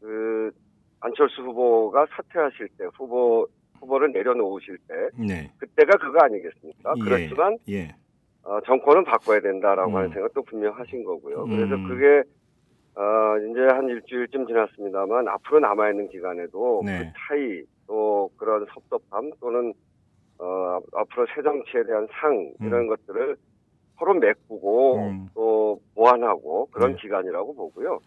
그 0.00 0.50
안철수 0.98 1.42
후보가 1.42 2.06
사퇴하실 2.10 2.70
때 2.76 2.86
후보 2.94 3.46
후보를 3.84 4.12
내려놓으실 4.12 4.78
때 4.88 4.94
네. 5.16 5.50
그때가 5.58 5.98
그거 5.98 6.20
아니겠습니까? 6.22 6.94
예. 6.96 7.00
그렇지만 7.02 7.58
예. 7.68 7.94
어, 8.42 8.60
정권은 8.66 9.04
바꿔야 9.04 9.40
된다라고 9.40 9.90
음. 9.90 9.96
하는 9.96 10.10
생각도 10.10 10.42
분명하신 10.42 11.04
거고요. 11.04 11.44
그래서 11.44 11.74
음. 11.74 11.88
그게 11.88 12.22
어, 12.96 13.38
이제 13.50 13.60
한 13.60 13.88
일주일쯤 13.88 14.46
지났습니다만 14.46 15.28
앞으로 15.28 15.60
남아 15.60 15.90
있는 15.90 16.08
기간에도 16.08 16.82
네. 16.84 16.98
그 16.98 17.04
차이 17.28 17.62
또 17.86 18.30
그런 18.36 18.66
섭섭함 18.72 19.30
또는 19.40 19.72
어, 20.38 20.80
앞으로 20.94 21.26
새 21.34 21.42
정치에 21.42 21.84
대한 21.84 22.06
상 22.20 22.52
이런 22.60 22.86
것들을 22.86 23.36
서로 23.98 24.14
메꾸고 24.14 24.98
음. 24.98 25.28
또 25.34 25.80
보완하고 25.94 26.66
그런 26.72 26.92
네. 26.92 26.98
기간이라고 27.00 27.54
보고요. 27.54 28.00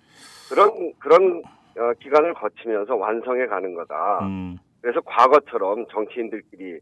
그런 0.50 0.94
그런 1.00 1.42
어, 1.78 1.94
기간을 2.00 2.34
거치면서 2.34 2.96
완성해 2.96 3.48
가는 3.48 3.74
거다. 3.74 4.20
음. 4.24 4.58
그래서 4.82 5.02
과거처럼 5.02 5.86
정치인들끼리 5.92 6.80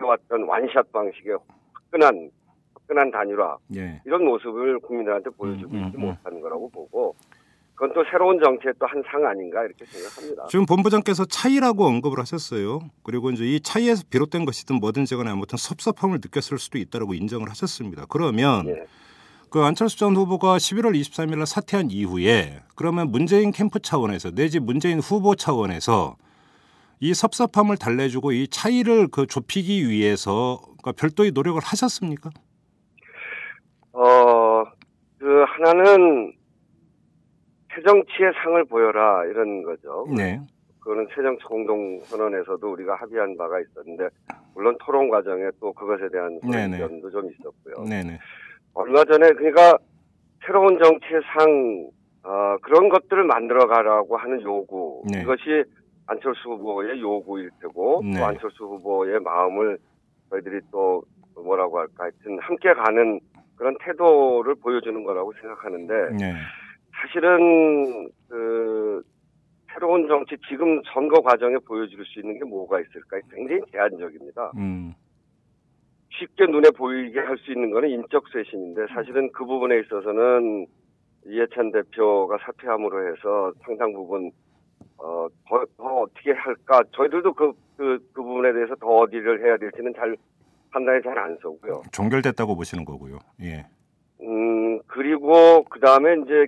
해왔던 0.00 0.44
완샷 0.44 0.92
방식의 0.92 1.38
화끈한 1.72 2.30
화끈한 2.74 3.10
단일화 3.10 3.56
예. 3.76 4.00
이런 4.04 4.24
모습을 4.24 4.78
국민들한테 4.80 5.30
보여주고 5.30 5.74
음, 5.74 5.86
있지 5.86 5.96
음, 5.96 6.02
음. 6.04 6.06
못하는 6.08 6.40
거라고 6.40 6.70
보고 6.70 7.14
그건 7.74 7.92
또 7.94 8.02
새로운 8.10 8.40
정치의 8.42 8.74
또 8.80 8.86
한 8.86 9.02
상 9.10 9.24
아닌가 9.24 9.62
이렇게 9.64 9.84
생각합니다. 9.84 10.46
지금 10.50 10.66
본부장께서 10.66 11.24
차이라고 11.26 11.84
언급을 11.84 12.18
하셨어요. 12.18 12.80
그리고 13.04 13.30
이제 13.30 13.44
이 13.44 13.60
차이에서 13.60 14.02
비롯된 14.10 14.44
것이든 14.44 14.76
뭐든지 14.80 15.14
간에 15.16 15.30
아무튼 15.30 15.56
섭섭함을 15.58 16.18
느꼈을 16.22 16.58
수도 16.58 16.78
있다라고 16.78 17.14
인정을 17.14 17.48
하셨습니다. 17.50 18.06
그러면 18.08 18.68
예. 18.68 18.84
그 19.50 19.60
안철수 19.60 19.96
전 19.96 20.14
후보가 20.16 20.56
11월 20.58 20.98
23일 21.00 21.38
날 21.38 21.46
사퇴한 21.46 21.90
이후에 21.90 22.60
그러면 22.74 23.10
문재인 23.10 23.50
캠프 23.52 23.78
차원에서 23.80 24.32
내지 24.32 24.60
문재인 24.60 24.98
후보 24.98 25.34
차원에서 25.36 26.16
이 27.00 27.14
섭섭함을 27.14 27.76
달래주고 27.76 28.32
이 28.32 28.48
차이를 28.48 29.08
그 29.08 29.26
좁히기 29.26 29.88
위해서 29.88 30.58
그러니까 30.64 30.92
별도의 30.92 31.30
노력을 31.32 31.60
하셨습니까? 31.62 32.30
어, 33.92 34.64
그 35.18 35.44
하나는 35.46 36.32
새정치의 37.74 38.32
상을 38.42 38.64
보여라 38.64 39.24
이런 39.26 39.62
거죠. 39.62 40.06
네. 40.16 40.40
그거는 40.80 41.06
새정치 41.14 41.44
공동선언에서도 41.44 42.72
우리가 42.72 42.96
합의한 42.96 43.36
바가 43.36 43.60
있었는데 43.60 44.08
물론 44.54 44.76
토론 44.84 45.08
과정에 45.08 45.50
또 45.60 45.72
그것에 45.72 46.08
대한 46.10 46.40
네네. 46.40 46.76
의견도 46.76 47.10
좀 47.10 47.30
있었고요. 47.30 47.84
네네. 47.88 48.18
얼마 48.74 49.04
전에 49.04 49.30
그러니까 49.32 49.78
새로운 50.44 50.78
정치의 50.82 51.20
상 51.34 51.90
어, 52.24 52.56
그런 52.62 52.88
것들을 52.88 53.24
만들어 53.24 53.66
가라고 53.66 54.16
하는 54.16 54.40
요구 54.42 55.02
네. 55.10 55.22
이것이 55.22 55.64
안철수 56.08 56.48
후보의 56.50 57.00
요구일 57.00 57.50
테고 57.60 58.02
네. 58.04 58.18
또 58.18 58.24
안철수 58.24 58.64
후보의 58.64 59.20
마음을 59.20 59.78
저희들이 60.30 60.60
또 60.72 61.02
뭐라고 61.34 61.78
할까 61.78 62.04
하여튼 62.04 62.38
함께 62.40 62.72
가는 62.72 63.20
그런 63.56 63.76
태도를 63.80 64.54
보여주는 64.56 65.02
거라고 65.04 65.32
생각하는데 65.34 65.94
네. 66.16 66.34
사실은 67.00 68.10
그 68.28 69.02
새로운 69.72 70.08
정치 70.08 70.36
지금 70.48 70.80
선거 70.92 71.20
과정에 71.20 71.56
보여줄 71.66 72.04
수 72.06 72.20
있는 72.20 72.38
게 72.38 72.44
뭐가 72.44 72.80
있을까 72.80 73.20
굉장히 73.30 73.60
제한적입니다. 73.70 74.52
음. 74.56 74.94
쉽게 76.10 76.46
눈에 76.46 76.70
보이게 76.70 77.20
할 77.20 77.36
수 77.36 77.52
있는 77.52 77.70
거는 77.70 77.90
인적 77.90 78.24
쇄신인데 78.32 78.86
사실은 78.92 79.30
그 79.32 79.44
부분에 79.44 79.78
있어서는 79.80 80.66
이해찬 81.26 81.70
대표가 81.70 82.38
사퇴함으로 82.38 83.08
해서 83.12 83.52
상당 83.64 83.92
부분 83.92 84.30
어, 84.98 85.26
더, 85.48 85.64
더 85.76 85.84
어떻게 86.00 86.32
할까? 86.32 86.82
저희들도 86.92 87.32
그, 87.34 87.52
그, 87.76 87.98
그 88.12 88.22
부분에 88.22 88.52
대해서 88.52 88.74
더 88.76 88.86
어디를 88.86 89.44
해야 89.44 89.56
될지는 89.56 89.92
잘 89.94 90.16
판단이 90.70 91.02
잘 91.02 91.16
안 91.18 91.36
서고요. 91.40 91.82
종결됐다고 91.92 92.56
보시는 92.56 92.84
거고요. 92.84 93.18
예. 93.42 93.66
음, 94.20 94.80
그리고 94.86 95.64
그 95.64 95.80
다음에 95.80 96.16
이제 96.24 96.46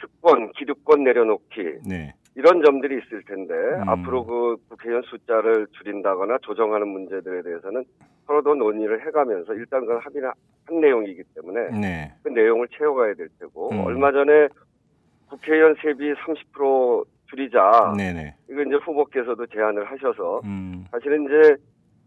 특권, 0.00 0.50
기득권 0.52 1.04
내려놓기 1.04 1.80
네. 1.86 2.14
이런 2.34 2.62
점들이 2.64 2.98
있을 3.04 3.22
텐데 3.24 3.54
음. 3.54 3.88
앞으로 3.88 4.24
그 4.24 4.56
국회의원 4.70 5.02
숫자를 5.02 5.66
줄인다거나 5.72 6.38
조정하는 6.42 6.88
문제들에 6.88 7.42
대해서는 7.42 7.84
서로 8.26 8.42
더 8.42 8.54
논의를 8.54 9.06
해가면서 9.06 9.52
일단 9.54 9.82
그건 9.82 9.98
합의는 10.00 10.30
한 10.64 10.80
내용이기 10.80 11.22
때문에 11.34 11.78
네. 11.78 12.14
그 12.22 12.30
내용을 12.30 12.68
채워가야 12.76 13.14
될 13.14 13.28
테고 13.38 13.70
음. 13.70 13.84
얼마 13.84 14.10
전에 14.10 14.48
국회의원 15.28 15.76
세비 15.82 16.14
30% 16.14 17.04
줄이자 17.42 17.94
네네. 17.96 18.34
이거 18.50 18.62
이제 18.62 18.74
후보께서도 18.76 19.46
제안을 19.46 19.84
하셔서 19.90 20.40
음. 20.44 20.84
사실은 20.90 21.24
이제 21.24 21.56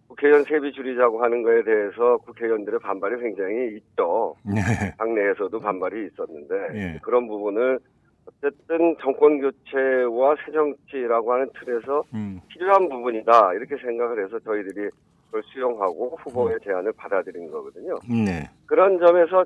국회의원 0.08 0.44
세비 0.44 0.72
줄이자고 0.72 1.24
하는 1.24 1.41
거에 1.41 1.63
대해서 1.63 2.17
국회의원들의 2.17 2.79
반발이 2.79 3.20
굉장히 3.22 3.75
있죠. 3.77 4.36
네. 4.46 4.62
당내에서도 5.00 5.60
반발이 5.60 6.08
있었는데 6.13 6.55
예. 6.75 7.00
그런 7.01 7.27
부분을 7.27 7.79
어쨌든 8.27 8.96
정권 9.01 9.39
교체와 9.41 10.36
새 10.46 10.51
정치라고 10.51 11.34
하는 11.34 11.50
틀에서 11.60 12.03
음. 12.13 12.39
필요한 12.50 12.88
부분이다 12.88 13.53
이렇게 13.55 13.77
생각을 13.77 14.24
해서 14.24 14.39
저희들이 14.39 14.89
그걸 15.25 15.44
수용하고 15.46 16.17
후보의 16.22 16.60
제안을 16.63 16.94
받아들인 16.94 17.50
거거든요. 17.51 17.96
네. 18.08 18.48
그런 18.67 19.00
점에서 19.00 19.44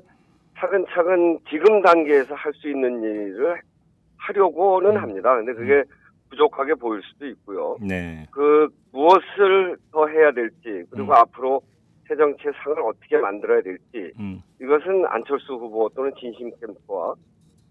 차근차근 0.58 1.38
지금 1.48 1.80
단계에서 1.80 2.34
할 2.34 2.52
수 2.52 2.68
있는 2.68 3.02
일을 3.02 3.60
하려고는 4.20 4.92
음. 4.92 5.02
합니다. 5.02 5.36
근데 5.36 5.52
그게 5.54 5.82
부족하게 6.30 6.74
보일 6.74 7.02
수도 7.02 7.26
있고요. 7.26 7.76
네. 7.80 8.26
그 8.30 8.68
무엇을 8.92 9.76
더 9.90 10.06
해야 10.06 10.30
될지 10.32 10.84
그리고 10.90 11.08
음. 11.08 11.12
앞으로 11.12 11.62
새 12.06 12.16
정치의 12.16 12.52
상을 12.62 12.80
어떻게 12.82 13.16
만들어야 13.18 13.62
될지 13.62 14.12
음. 14.18 14.42
이것은 14.60 15.06
안철수 15.06 15.54
후보 15.54 15.88
또는 15.94 16.12
진심 16.18 16.50
캠프와 16.60 17.14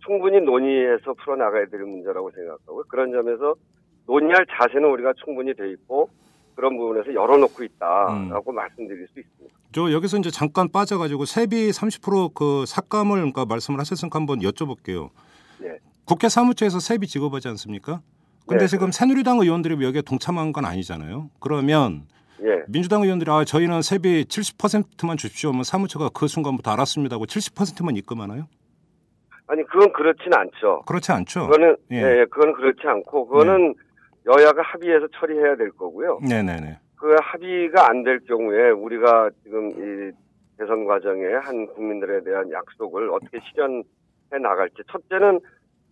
충분히 0.06 0.40
논의해서 0.42 1.14
풀어나가야 1.14 1.66
될 1.68 1.82
문제라고 1.82 2.32
생각하고 2.32 2.84
그런 2.88 3.12
점에서 3.12 3.56
논의할 4.08 4.46
자세는 4.50 4.90
우리가 4.90 5.14
충분히 5.24 5.54
돼 5.54 5.70
있고 5.72 6.10
그런 6.56 6.78
부분에서 6.78 7.14
열어놓고 7.14 7.64
있다라고 7.64 8.52
말씀드릴 8.52 9.08
수 9.14 9.20
있습니다. 9.20 9.56
저 9.72 9.92
여기서 9.92 10.18
이제 10.18 10.32
잠깐 10.32 10.70
빠져가지고 10.70 11.26
세비 11.26 11.70
30%그 11.70 12.66
삭감을 12.66 13.18
그러니까 13.18 13.46
말씀을 13.46 13.80
하셨으니까 13.80 14.20
한번 14.20 14.40
여쭤볼게요. 14.40 15.10
네. 15.60 15.78
국회 16.10 16.28
사무처에서 16.28 16.80
세비 16.80 17.06
지급하지 17.06 17.50
않습니까? 17.50 18.02
근데 18.48 18.64
네. 18.64 18.68
지금 18.68 18.90
새누리당 18.92 19.38
의원들이 19.38 19.86
여기에 19.86 20.02
동참한 20.02 20.52
건 20.52 20.66
아니잖아요. 20.66 21.30
그러면 21.40 22.08
예, 22.42 22.64
민주당 22.68 23.04
의원들이 23.04 23.30
아 23.30 23.44
저희는 23.46 23.84
세비 23.84 24.26
70%만 24.26 25.18
주십시오. 25.18 25.52
하면 25.52 25.64
사무처가 25.64 26.10
그 26.10 26.28
순간부터 26.28 26.72
알았습니다 26.72 27.14
하고 27.14 27.28
70%만 27.28 27.96
입금하나요? 27.96 28.48
아니 29.46 29.64
그건 29.68 29.94
그렇진 29.94 30.34
않죠. 30.34 30.82
그렇지 30.88 31.12
않죠. 31.12 31.42
그거는 31.46 31.76
예. 31.92 31.98
예, 31.98 32.20
예, 32.22 32.26
그건 32.32 32.54
그렇지 32.54 32.80
않고 32.88 33.28
그거는 33.28 33.76
여야가 34.26 34.64
합의해서 34.64 35.08
처리해야 35.20 35.58
될 35.58 35.70
거고요. 35.74 36.22
네네네. 36.28 36.80
그 36.96 37.16
합의가 37.22 37.88
안 37.88 38.04
될 38.04 38.20
경우에 38.22 38.72
우리가 38.72 39.30
지금 39.44 39.70
이 39.70 40.12
대선 40.58 40.86
과정에 40.86 41.22
한 41.44 41.68
국민들에 41.68 42.24
대한 42.24 42.52
약속을 42.52 43.12
어떻게 43.12 43.40
실현해 43.52 43.84
나갈지 44.42 44.78
첫째는 44.92 45.40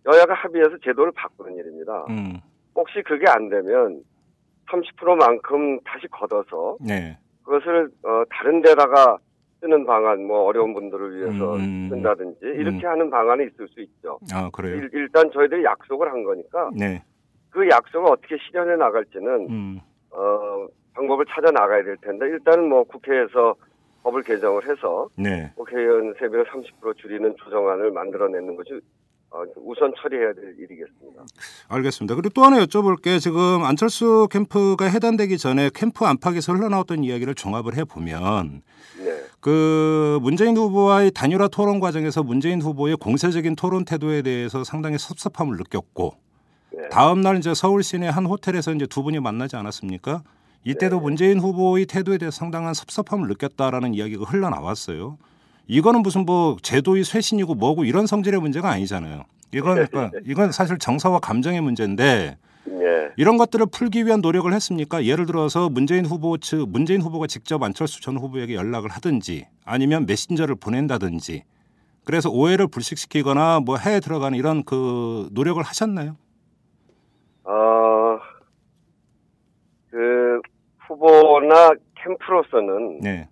여야가 0.06 0.34
합의해서 0.34 0.76
제도를 0.84 1.12
바꾸는 1.12 1.56
일입니다. 1.56 2.06
음. 2.08 2.40
혹시 2.74 3.02
그게 3.02 3.28
안 3.28 3.48
되면 3.48 4.02
30%만큼 4.70 5.80
다시 5.80 6.06
걷어서 6.08 6.76
네. 6.80 7.18
그것을 7.44 7.90
어, 8.04 8.22
다른 8.30 8.62
데다가 8.62 9.18
쓰는 9.60 9.84
방안, 9.86 10.24
뭐 10.24 10.44
어려운 10.44 10.72
분들을 10.74 11.16
위해서 11.16 11.56
음. 11.56 11.88
쓴다든지 11.90 12.38
이렇게 12.42 12.86
음. 12.86 12.90
하는 12.90 13.10
방안이 13.10 13.44
있을 13.44 13.66
수 13.68 13.80
있죠. 13.80 14.18
아 14.32 14.48
그래요. 14.50 14.76
일, 14.76 14.90
일단 14.92 15.30
저희들이 15.32 15.64
약속을 15.64 16.10
한 16.10 16.22
거니까 16.22 16.70
네. 16.76 17.02
그 17.50 17.68
약속을 17.68 18.12
어떻게 18.12 18.36
실현해 18.38 18.76
나갈지는 18.76 19.48
음. 19.50 19.80
어, 20.10 20.66
방법을 20.94 21.24
찾아 21.28 21.50
나가야 21.50 21.82
될 21.82 21.96
텐데 21.96 22.26
일단은 22.26 22.68
뭐 22.68 22.84
국회에서 22.84 23.54
법을 24.02 24.22
개정을 24.22 24.68
해서 24.68 25.08
네. 25.16 25.50
국회의원 25.56 26.14
세비를 26.18 26.44
30% 26.46 26.96
줄이는 26.98 27.34
조정안을 27.38 27.90
만들어내는 27.90 28.56
것이 28.56 28.74
어, 28.74 28.80
우선 29.56 29.92
처리해야 30.00 30.32
될 30.32 30.54
일이겠습니다. 30.58 31.22
알겠습니다. 31.68 32.14
그리고 32.14 32.30
또 32.30 32.44
하나 32.44 32.64
여쭤볼 32.64 33.02
게 33.02 33.18
지금 33.18 33.62
안철수 33.62 34.26
캠프가 34.30 34.86
해단되기 34.86 35.38
전에 35.38 35.70
캠프 35.74 36.04
안팎에서 36.04 36.54
흘러나왔던 36.54 37.04
이야기를 37.04 37.34
종합을 37.34 37.76
해보면 37.76 38.62
네, 39.04 39.22
그 39.40 40.18
문재인 40.22 40.56
후보와의 40.56 41.10
단일화 41.12 41.48
토론 41.48 41.78
과정에서 41.78 42.22
문재인 42.22 42.62
후보의 42.62 42.96
공세적인 42.96 43.54
토론 43.56 43.84
태도에 43.84 44.22
대해서 44.22 44.64
상당히 44.64 44.98
섭섭함을 44.98 45.56
느꼈고 45.58 46.14
네. 46.72 46.88
다음 46.90 47.20
날 47.20 47.36
이제 47.36 47.54
서울 47.54 47.82
시내 47.82 48.08
한 48.08 48.26
호텔에서 48.26 48.72
이제 48.72 48.86
두 48.86 49.02
분이 49.02 49.20
만나지 49.20 49.56
않았습니까? 49.56 50.22
이때도 50.64 51.00
문재인 51.00 51.38
후보의 51.38 51.86
태도에 51.86 52.18
대해서 52.18 52.36
상당한 52.36 52.74
섭섭함을 52.74 53.28
느꼈다라는 53.28 53.94
이야기가 53.94 54.24
흘러나왔어요. 54.24 55.18
이거는 55.68 56.02
무슨 56.02 56.24
뭐 56.24 56.56
제도의 56.62 57.04
쇄신이고 57.04 57.54
뭐고 57.54 57.84
이런 57.84 58.06
성질의 58.06 58.40
문제가 58.40 58.70
아니잖아요. 58.70 59.24
이건 59.52 59.86
그러니까 59.86 60.10
이건 60.24 60.50
사실 60.50 60.78
정서와 60.78 61.20
감정의 61.20 61.60
문제인데 61.60 62.36
예, 62.68 63.12
이런 63.16 63.36
것들을 63.36 63.66
풀기 63.72 64.04
위한 64.04 64.20
노력을 64.20 64.52
했습니까? 64.52 65.04
예를 65.04 65.26
들어서 65.26 65.68
문재인 65.68 66.04
후보 66.04 66.36
측 66.38 66.68
문재인 66.68 67.00
후보가 67.02 67.26
직접 67.26 67.62
안철수 67.62 68.00
전 68.00 68.16
후보에게 68.16 68.54
연락을 68.54 68.90
하든지 68.90 69.46
아니면 69.64 70.06
메신저를 70.06 70.56
보낸다든지 70.56 71.44
그래서 72.04 72.30
오해를 72.30 72.66
불식시키거나 72.68 73.60
뭐 73.60 73.76
해에 73.76 74.00
들어가는 74.00 74.38
이런 74.38 74.64
그 74.64 75.28
노력을 75.32 75.62
하셨나요? 75.62 76.16
어, 77.44 78.18
그 79.90 80.40
후보나 80.86 81.70
캠프로서는 81.96 83.00
네, 83.00 83.28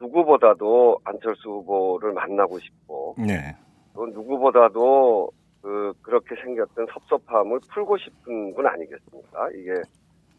누구보다도 0.00 1.00
안철수 1.04 1.48
후보를 1.48 2.12
만나고 2.12 2.58
싶고 2.58 3.14
네, 3.18 3.56
또 3.94 4.06
누구보다도 4.06 5.30
그 5.62 5.92
그렇게 6.02 6.34
생겼던 6.36 6.86
섭섭함을 6.92 7.60
풀고 7.72 7.96
싶은 7.98 8.54
분 8.54 8.66
아니겠습니까? 8.66 9.50
이게 9.50 9.72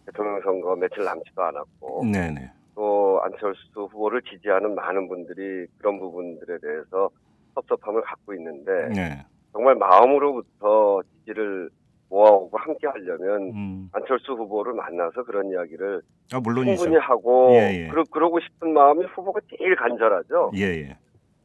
대통령 0.06 0.40
선거 0.42 0.76
며칠 0.76 1.04
남지도 1.04 1.42
않았고 1.42 2.06
네, 2.06 2.32
네, 2.32 2.52
또 2.76 3.20
안철수 3.24 3.60
후보를 3.76 4.22
지지하는 4.22 4.76
많은 4.76 5.08
분들이 5.08 5.68
그런 5.80 6.00
부분들에 6.00 6.60
대해서 6.60 7.10
섭섭함을 7.56 8.02
갖고 8.04 8.34
있는데 8.36 8.90
네, 8.90 9.26
정말 9.52 9.76
마음으로부터 9.76 11.02
지지를 11.20 11.70
모아오고 12.10 12.58
함께 12.58 12.88
하려면 12.88 13.52
음, 13.54 13.90
안철수 13.92 14.34
후보를 14.34 14.74
만나서 14.74 15.24
그런 15.24 15.50
이야기를 15.50 16.02
아 16.34 16.40
물론이죠. 16.40 16.84
충분히 16.84 16.98
하고 17.02 17.52
예, 17.54 17.84
예. 17.84 17.88
그러, 17.90 18.04
그러고 18.12 18.40
싶은 18.40 18.74
마음이 18.74 19.06
후보가 19.06 19.42
제일 19.58 19.76
간절하죠. 19.76 20.52
예, 20.56 20.62
예. 20.62 20.98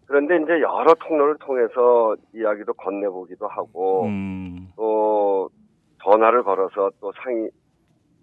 그런데 0.07 0.37
이제 0.37 0.53
여러 0.61 0.94
통로를 0.94 1.37
통해서 1.40 2.14
이야기도 2.35 2.75
건네보기도 2.75 3.46
하고 3.48 4.05
음, 4.05 4.68
또 4.77 5.48
전화를 6.05 6.42
걸어서 6.42 6.90
또 7.01 7.12
상의 7.22 7.48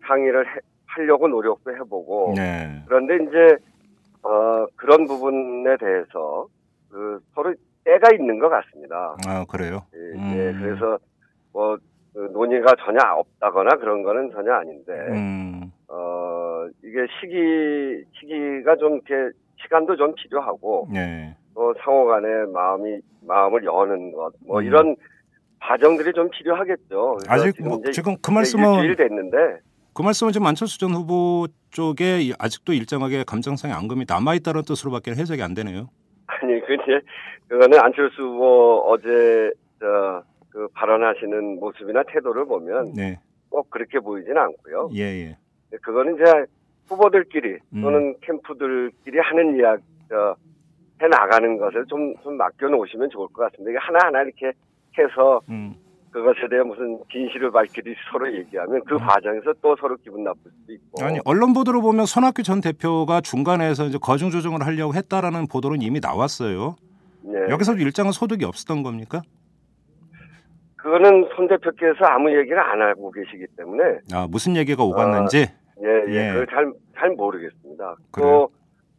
상의를 0.08 0.46
해- 0.48 0.60
하려고 0.86 1.28
노력도 1.28 1.76
해보고 1.76 2.34
네, 2.36 2.82
그런데 2.88 3.16
이제 3.24 3.58
어, 4.24 4.66
그런 4.76 5.08
부분에 5.08 5.78
대해서 5.78 6.48
그 6.90 7.20
서로 7.34 7.54
때가 7.84 8.12
있는 8.14 8.40
것 8.40 8.50
같습니다. 8.50 9.16
아 9.28 9.46
그래요. 9.50 9.84
예, 9.94 9.98
음. 10.18 10.34
예, 10.34 10.60
그래서 10.60 10.98
뭐 11.54 11.78
그 12.14 12.20
논의가 12.34 12.74
전혀 12.84 13.00
없다거나 13.04 13.78
그런 13.78 14.04
거는 14.04 14.32
전혀 14.32 14.54
아닌데 14.54 14.92
음, 15.10 15.72
어 15.88 16.66
이게 16.84 17.06
시기 17.20 18.04
시기가 18.20 18.76
좀 18.78 19.00
이렇게 19.08 19.36
시간도 19.62 19.96
좀 19.96 20.14
필요하고 20.16 20.88
네, 20.92 21.36
또 21.54 21.74
상호간에 21.84 22.28
마음이 22.52 23.00
마음을 23.28 23.64
여는 23.64 24.12
것뭐 24.14 24.60
음. 24.60 24.64
이런 24.64 24.96
과정들이 25.62 26.14
좀 26.14 26.30
필요하겠죠. 26.30 27.18
아직 27.28 27.62
뭐 27.62 27.78
이제 27.82 27.92
지금 27.92 28.16
그 28.22 28.32
말씀은 28.32 28.76
일주일 28.84 28.96
됐는데 28.96 29.38
그 29.94 30.02
말씀은 30.02 30.32
지금 30.32 30.48
안철수 30.48 30.80
전 30.80 30.92
후보 30.92 31.48
쪽에 31.72 32.22
이- 32.22 32.34
아직도 32.40 32.72
일정하게 32.74 33.24
감정상의 33.26 33.76
앙금이 33.76 34.06
남아 34.08 34.36
있다는 34.36 34.62
뜻으로밖에 34.64 35.12
해석이 35.12 35.44
안 35.44 35.54
되네요. 35.54 35.90
아니 36.28 36.60
그 36.66 36.74
이제 36.76 37.02
그거는 37.50 37.78
안철수 37.80 38.22
후보 38.22 38.84
어제 38.88 39.52
저 39.80 40.24
그 40.60 40.68
발언하시는 40.74 41.58
모습이나 41.62 42.04
태도를 42.04 42.44
보면 42.44 42.92
네, 42.94 43.18
꼭 43.50 43.70
그렇게 43.70 43.98
보이지는 43.98 44.38
않고요. 44.38 44.90
예, 44.94 45.04
예. 45.04 45.38
그거는 45.82 46.16
이제 46.16 46.26
후보들끼리 46.90 47.60
음. 47.76 47.82
또는 47.82 48.16
캠프들끼리 48.20 49.20
하는 49.20 49.56
이야기 49.56 49.82
어, 50.12 50.36
해 51.02 51.08
나가는 51.08 51.58
것을 51.58 51.86
좀 51.86 52.14
좀 52.24 52.36
맡겨 52.36 52.68
놓으시면 52.68 53.10
좋을 53.10 53.30
것 53.30 53.44
같습니다. 53.44 53.72
이게 53.72 53.78
하나 53.80 54.00
하나 54.08 54.22
이렇게 54.24 54.52
해서 54.98 55.40
음, 55.48 55.76
그것에 56.12 56.50
대해 56.50 56.62
무슨 56.62 57.00
진실을 57.10 57.52
밝히듯이 57.52 57.96
서로 58.12 58.30
얘기하면 58.36 58.82
그 58.84 58.98
과정에서 58.98 59.54
또 59.62 59.78
서로 59.80 59.96
기분 60.04 60.26
나쁠 60.26 60.52
수도 60.52 60.74
있고. 60.74 61.02
음. 61.02 61.08
아니 61.08 61.20
언론 61.24 61.54
보도를 61.54 61.80
보면 61.80 62.06
손학규 62.06 62.44
전 62.44 62.60
대표가 62.60 63.22
중간에서 63.22 63.86
이제 63.86 63.98
거중 63.98 64.30
조정을 64.30 64.66
하려고 64.66 64.94
했다라는 64.94 65.48
보도는 65.48 65.82
이미 65.82 66.02
나왔어요. 66.02 66.76
네. 67.22 67.40
여기서 67.50 67.76
일정한 67.76 68.12
소득이 68.12 68.44
없었던 68.44 68.84
겁니까? 68.84 69.22
그거는 70.82 71.28
손 71.36 71.48
대표께서 71.48 72.06
아무 72.06 72.30
얘기를 72.36 72.58
안 72.60 72.82
하고 72.82 73.12
계시기 73.12 73.46
때문에 73.58 73.84
아 74.14 74.28
무슨 74.30 74.56
얘기가 74.56 74.84
오갔는지. 74.84 75.38
예, 75.82 75.88
예, 76.10 76.14
예. 76.14 76.30
그걸 76.32 76.48
잘, 76.48 76.74
잘 76.98 77.10
모르겠습니다. 77.12 77.96
그래요? 78.12 78.28
또 78.30 78.50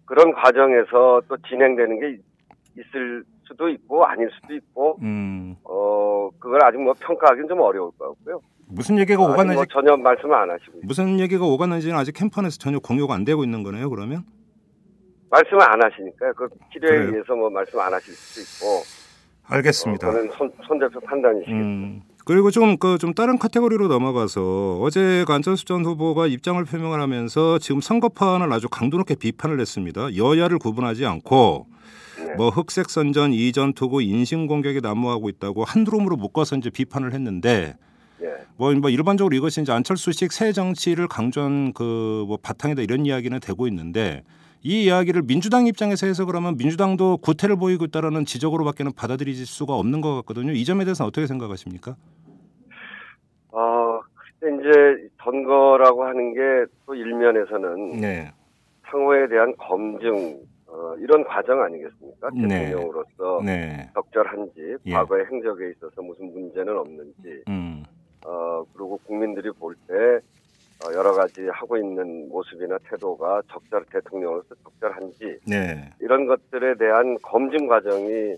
그런 0.07 0.33
과정에서 0.35 1.23
또 1.29 1.37
진행되는 1.49 2.01
게 2.01 2.19
있을 2.79 3.23
수도 3.45 3.69
있고 3.69 4.05
아닐 4.05 4.29
수도 4.40 4.55
있고 4.55 4.99
음 5.03 5.57
어 5.64 6.31
그걸 6.38 6.62
아직 6.64 6.79
뭐 6.81 6.95
평가하기는 7.01 7.49
좀 7.49 7.61
어려울 7.61 7.90
것 7.99 8.09
같고요. 8.16 8.40
무슨 8.69 8.99
얘기가 8.99 9.23
오갔는지 9.23 9.55
뭐 9.57 9.64
전혀 9.66 9.97
말씀을 9.97 10.35
안 10.35 10.51
하시고. 10.51 10.81
무슨 10.85 11.19
얘기가 11.19 11.45
오갔는지는 11.45 11.97
아직 11.97 12.12
캠퍼에서 12.12 12.57
전혀 12.59 12.79
공유가 12.79 13.14
안 13.14 13.25
되고 13.25 13.43
있는 13.45 13.62
거네요. 13.62 13.90
그러면 13.90 14.23
말씀을 15.31 15.62
안 15.62 15.83
하시니까요. 15.83 16.33
그 16.35 16.49
필요에. 16.73 16.97
의해서 17.07 17.35
뭐 17.35 17.51
말씀 17.51 17.79
안 17.81 17.93
하실 17.93 18.14
수도 18.14 18.40
있고 18.40 18.99
알겠습니다. 19.50 20.08
어, 20.08 20.12
그는 20.12 20.30
손, 20.36 20.50
손 20.66 20.78
대표 20.78 21.00
판단이시겠죠. 21.00 21.52
음, 21.52 22.02
그리고 22.24 22.50
좀그좀 22.50 23.14
다른 23.14 23.38
카테고리로 23.38 23.88
넘어가서 23.88 24.78
어제 24.80 25.24
그 25.26 25.32
안철수 25.32 25.64
전 25.64 25.84
후보가 25.84 26.26
입장을 26.28 26.62
표명을 26.64 27.00
하면서 27.00 27.58
지금 27.58 27.80
선거판을 27.80 28.52
아주 28.52 28.68
강도 28.68 28.96
높게 28.98 29.14
비판을 29.14 29.60
했습니다. 29.60 30.16
여야를 30.16 30.58
구분하지 30.58 31.04
않고 31.06 31.66
네. 32.18 32.34
뭐 32.34 32.50
흑색 32.50 32.90
선전, 32.90 33.32
이전 33.32 33.72
투구, 33.72 34.02
인신 34.02 34.46
공격에 34.46 34.80
난무하고 34.80 35.28
있다고 35.28 35.64
한드롬으로 35.64 36.16
묶어서 36.16 36.56
이제 36.56 36.70
비판을 36.70 37.12
했는데 37.14 37.76
예. 38.22 38.26
뭐, 38.56 38.72
뭐 38.74 38.90
일반적으로 38.90 39.34
이것이 39.34 39.62
이제 39.62 39.72
안철수식 39.72 40.32
새 40.32 40.52
정치를 40.52 41.08
강조한 41.08 41.72
그 41.72 42.24
뭐 42.26 42.36
바탕이다 42.40 42.82
이런 42.82 43.06
이야기는 43.06 43.40
되고 43.40 43.66
있는데 43.66 44.22
이 44.62 44.85
이야기를 44.85 45.23
민주당 45.23 45.66
입장에서 45.66 46.07
해서 46.07 46.27
그러면 46.27 46.57
민주당도 46.57 47.18
구태를 47.18 47.57
보이고 47.57 47.85
있다라는 47.87 48.27
지적으로밖에는 48.27 48.92
받아들일 48.92 49.35
수가 49.35 49.75
없는 49.75 50.01
것 50.03 50.14
같거든요. 50.16 50.53
이 50.53 50.64
점에 50.64 50.85
대해서는 50.85 51.09
어떻게 51.09 51.27
생각하십니까? 51.27 51.96
어, 53.53 54.01
근데 54.38 54.62
이제 54.62 55.09
선거라고 55.23 56.05
하는 56.05 56.35
게 56.35 56.40
또 56.90 56.94
일면에서는 56.96 58.01
네. 58.01 58.33
상호에 58.90 59.29
대한 59.29 59.55
검증 59.57 60.40
어, 60.66 60.94
이런 60.99 61.23
과정 61.25 61.62
아니겠습니까? 61.62 62.31
네. 62.35 62.49
대통령으로서 62.49 63.42
네. 63.46 63.88
적절한지 63.94 64.77
예. 64.87 64.92
과거의 64.92 65.27
행적에 65.27 65.70
있어서 65.70 66.03
무슨 66.03 66.33
문제는 66.33 66.77
없는지 66.77 67.44
음. 67.49 67.85
어, 68.27 68.64
그리고 68.73 68.99
국민들이 69.07 69.51
볼때 69.53 69.94
어, 69.94 70.18
여러 70.95 71.12
가지 71.12 71.47
하고 71.49 71.77
있는 71.77 72.29
모습이나 72.29 72.79
태도가 72.88 73.43
적절 73.51 73.85
대통령으로서 73.93 74.55
적절한지 74.64 75.38
네. 75.47 75.90
이런 76.01 76.27
것들에 76.27 76.75
대한 76.75 77.16
검증 77.23 77.66
과정이 77.66 78.35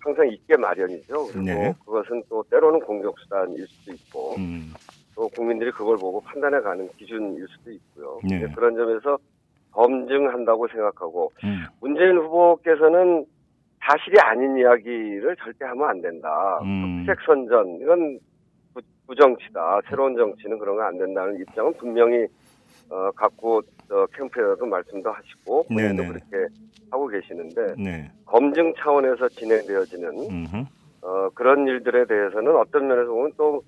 항상 0.00 0.28
있게 0.28 0.56
마련이죠. 0.56 1.26
그리고 1.28 1.40
네. 1.40 1.74
그것은 1.84 2.22
또 2.28 2.42
때로는 2.50 2.80
공격 2.80 3.18
수단일 3.20 3.66
수도 3.66 3.92
있고 3.92 4.34
음. 4.36 4.74
또 5.14 5.28
국민들이 5.28 5.70
그걸 5.70 5.96
보고 5.96 6.20
판단해 6.20 6.60
가는 6.60 6.88
기준일 6.96 7.46
수도 7.48 7.70
있고요. 7.70 8.20
네. 8.28 8.46
그런 8.54 8.74
점에서 8.74 9.16
검증한다고 9.70 10.68
생각하고 10.68 11.32
음. 11.44 11.64
문재인 11.80 12.16
후보께서는 12.18 13.24
사실이 13.80 14.18
아닌 14.20 14.58
이야기를 14.58 15.36
절대 15.42 15.64
하면 15.66 15.88
안 15.88 16.00
된다. 16.00 16.60
음. 16.62 17.00
흑색 17.06 17.24
선전 17.26 17.78
이건 17.80 18.18
부, 19.06 19.14
부정치다. 19.14 19.80
새로운 19.88 20.16
정치는 20.16 20.58
그런 20.58 20.76
거 20.76 20.82
안 20.82 20.98
된다는 20.98 21.38
입장은 21.40 21.74
분명히 21.74 22.26
어, 22.90 23.10
갖고 23.12 23.62
어, 23.90 24.06
캠프에서도 24.14 24.64
말씀도 24.66 25.10
하시고 25.10 25.64
본인도 25.64 26.02
네네. 26.02 26.08
그렇게 26.08 26.54
하고 26.90 27.06
계시는데 27.08 27.74
네. 27.78 28.10
검증 28.26 28.72
차원에서 28.76 29.28
진행되어지는 29.30 30.08
음흠. 30.30 30.56
어, 31.02 31.28
그런 31.34 31.66
일들에 31.66 32.04
대해서는 32.06 32.54
어떤 32.56 32.86
면에서 32.88 33.10
보면 33.10 33.32
또 33.36 33.62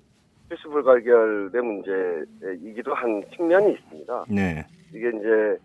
필수 0.49 0.69
불가결의 0.69 1.61
문제이기도 1.61 2.93
한 2.93 3.21
측면이 3.35 3.73
있습니다. 3.73 4.25
네. 4.29 4.65
이게 4.93 5.09
이제 5.09 5.57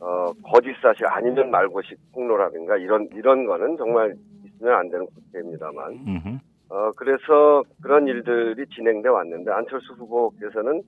어, 0.00 0.32
거짓 0.44 0.74
사실 0.82 1.06
아니면 1.06 1.50
말고식 1.50 1.96
폭로라든가 2.12 2.76
이런 2.76 3.08
이런 3.14 3.46
거는 3.46 3.76
정말 3.78 4.14
있으면 4.44 4.74
안 4.74 4.88
되는 4.90 5.06
국회입니다만 5.06 5.92
음흠. 6.06 6.38
어, 6.70 6.92
그래서 6.92 7.62
그런 7.82 8.06
일들이 8.06 8.66
진행돼 8.66 9.08
왔는데 9.08 9.50
안철수 9.50 9.94
후보께서는 9.94 10.82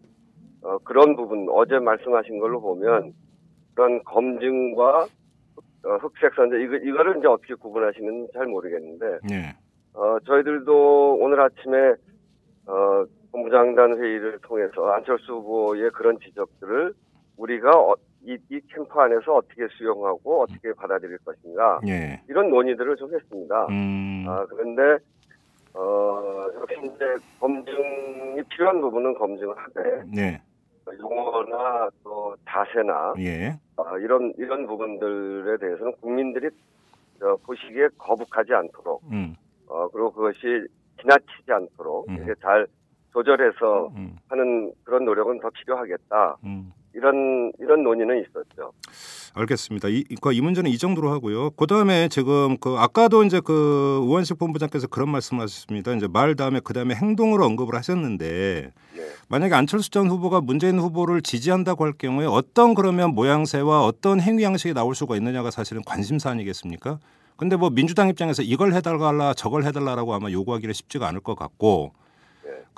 어, 0.62 0.79
그런 0.79 1.16
부분 1.16 1.47
어제 1.51 1.79
말씀하신 1.79 2.38
걸로 2.38 2.61
보면 2.61 3.12
그런 3.75 4.03
검증과 4.05 5.07
어, 5.85 5.97
흑색 5.97 6.35
선제 6.35 6.61
이거 6.62 6.77
이거를 6.77 7.19
이제 7.19 7.27
어떻게 7.27 7.55
구분하시는지 7.55 8.33
잘 8.35 8.47
모르겠는데 8.47 9.19
네. 9.29 9.57
어, 9.95 10.19
저희들도 10.27 11.16
오늘 11.21 11.40
아침에 11.40 11.95
어, 12.66 13.05
본부장단 13.33 13.99
회의를 13.99 14.38
통해서 14.43 14.90
안철수 14.90 15.33
후보의 15.33 15.90
그런 15.93 16.19
지적들을 16.21 16.93
우리가 17.37 17.71
어, 17.71 17.95
이, 18.23 18.37
이 18.51 18.61
캠프 18.73 19.01
안에서 19.01 19.35
어떻게 19.37 19.66
수용하고 19.79 20.43
어떻게 20.43 20.73
받아들일 20.75 21.19
것인가 21.25 21.81
네. 21.83 22.23
이런 22.29 22.51
논의들을 22.51 22.97
좀 22.97 23.14
했습니다. 23.14 23.66
음. 23.71 24.27
아, 24.29 24.45
그런데, 24.47 25.03
어, 25.75 26.47
역시 26.61 26.77
이제 26.83 27.17
검증이 27.39 28.43
필요한 28.49 28.81
부분은 28.81 29.15
검증을 29.15 29.55
하되, 29.57 30.03
네. 30.15 30.43
용어나 30.99 31.89
또 32.03 32.35
자세나, 32.49 33.15
예. 33.19 33.57
어, 33.77 33.99
이런, 33.99 34.33
이런 34.37 34.67
부분들에 34.67 35.59
대해서는 35.59 35.93
국민들이 36.01 36.49
저, 37.21 37.37
보시기에 37.45 37.89
거북하지 37.99 38.53
않도록, 38.55 39.03
음. 39.13 39.37
어, 39.69 39.89
그리고 39.89 40.13
그것이 40.13 40.67
지나치지 41.01 41.53
않도록, 41.53 42.09
음. 42.09 42.17
이렇게 42.17 42.35
잘 42.41 42.67
조절해서 43.13 43.89
음. 43.97 44.17
하는 44.29 44.73
그런 44.85 45.05
노력은 45.05 45.41
더 45.41 45.51
필요하겠다. 45.51 46.37
음. 46.45 46.73
이런, 46.94 47.53
이런 47.59 47.83
논의는 47.83 48.22
있었죠. 48.22 48.72
알겠습니다. 49.35 49.88
이, 49.88 50.05
그, 50.20 50.33
이 50.33 50.40
문제는 50.40 50.70
이 50.70 50.79
정도로 50.79 51.11
하고요. 51.11 51.50
그 51.50 51.66
다음에 51.66 52.09
지금 52.09 52.57
그 52.59 52.76
아까도 52.79 53.22
이제 53.22 53.40
그 53.40 54.00
우원식 54.03 54.38
본부장께서 54.38 54.88
그런 54.88 55.09
말씀을 55.11 55.42
하셨습니다. 55.42 55.92
이제 55.94 56.09
말 56.09 56.35
다음에 56.35 56.61
그 56.62 56.72
다음에 56.72 56.94
행동으로 56.94 57.44
언급을 57.44 57.74
하셨는데 57.76 58.72
네. 58.96 59.03
만약에 59.29 59.55
안철수 59.55 59.90
전 59.90 60.09
후보가 60.09 60.40
문재인 60.40 60.79
후보를 60.79 61.22
지지한다고 61.22 61.85
할 61.85 61.92
경우에 61.92 62.26
어떤 62.26 62.74
그러면 62.74 63.14
모양새와 63.14 63.85
어떤 63.85 64.20
행위 64.20 64.42
양식이 64.42 64.74
나올 64.74 64.94
수가 64.94 65.16
있느냐가 65.16 65.50
사실은 65.50 65.83
관심사 65.87 66.31
아니겠습니까? 66.31 66.98
근데 67.37 67.57
뭐 67.57 67.70
민주당 67.70 68.09
입장에서 68.09 68.42
이걸 68.42 68.74
해달라 68.74 69.33
저걸 69.33 69.64
해달라라고 69.64 70.12
아마 70.12 70.31
요구하기는 70.31 70.74
쉽지가 70.74 71.07
않을 71.09 71.20
것 71.20 71.37
같고 71.37 71.92
네. 71.94 72.00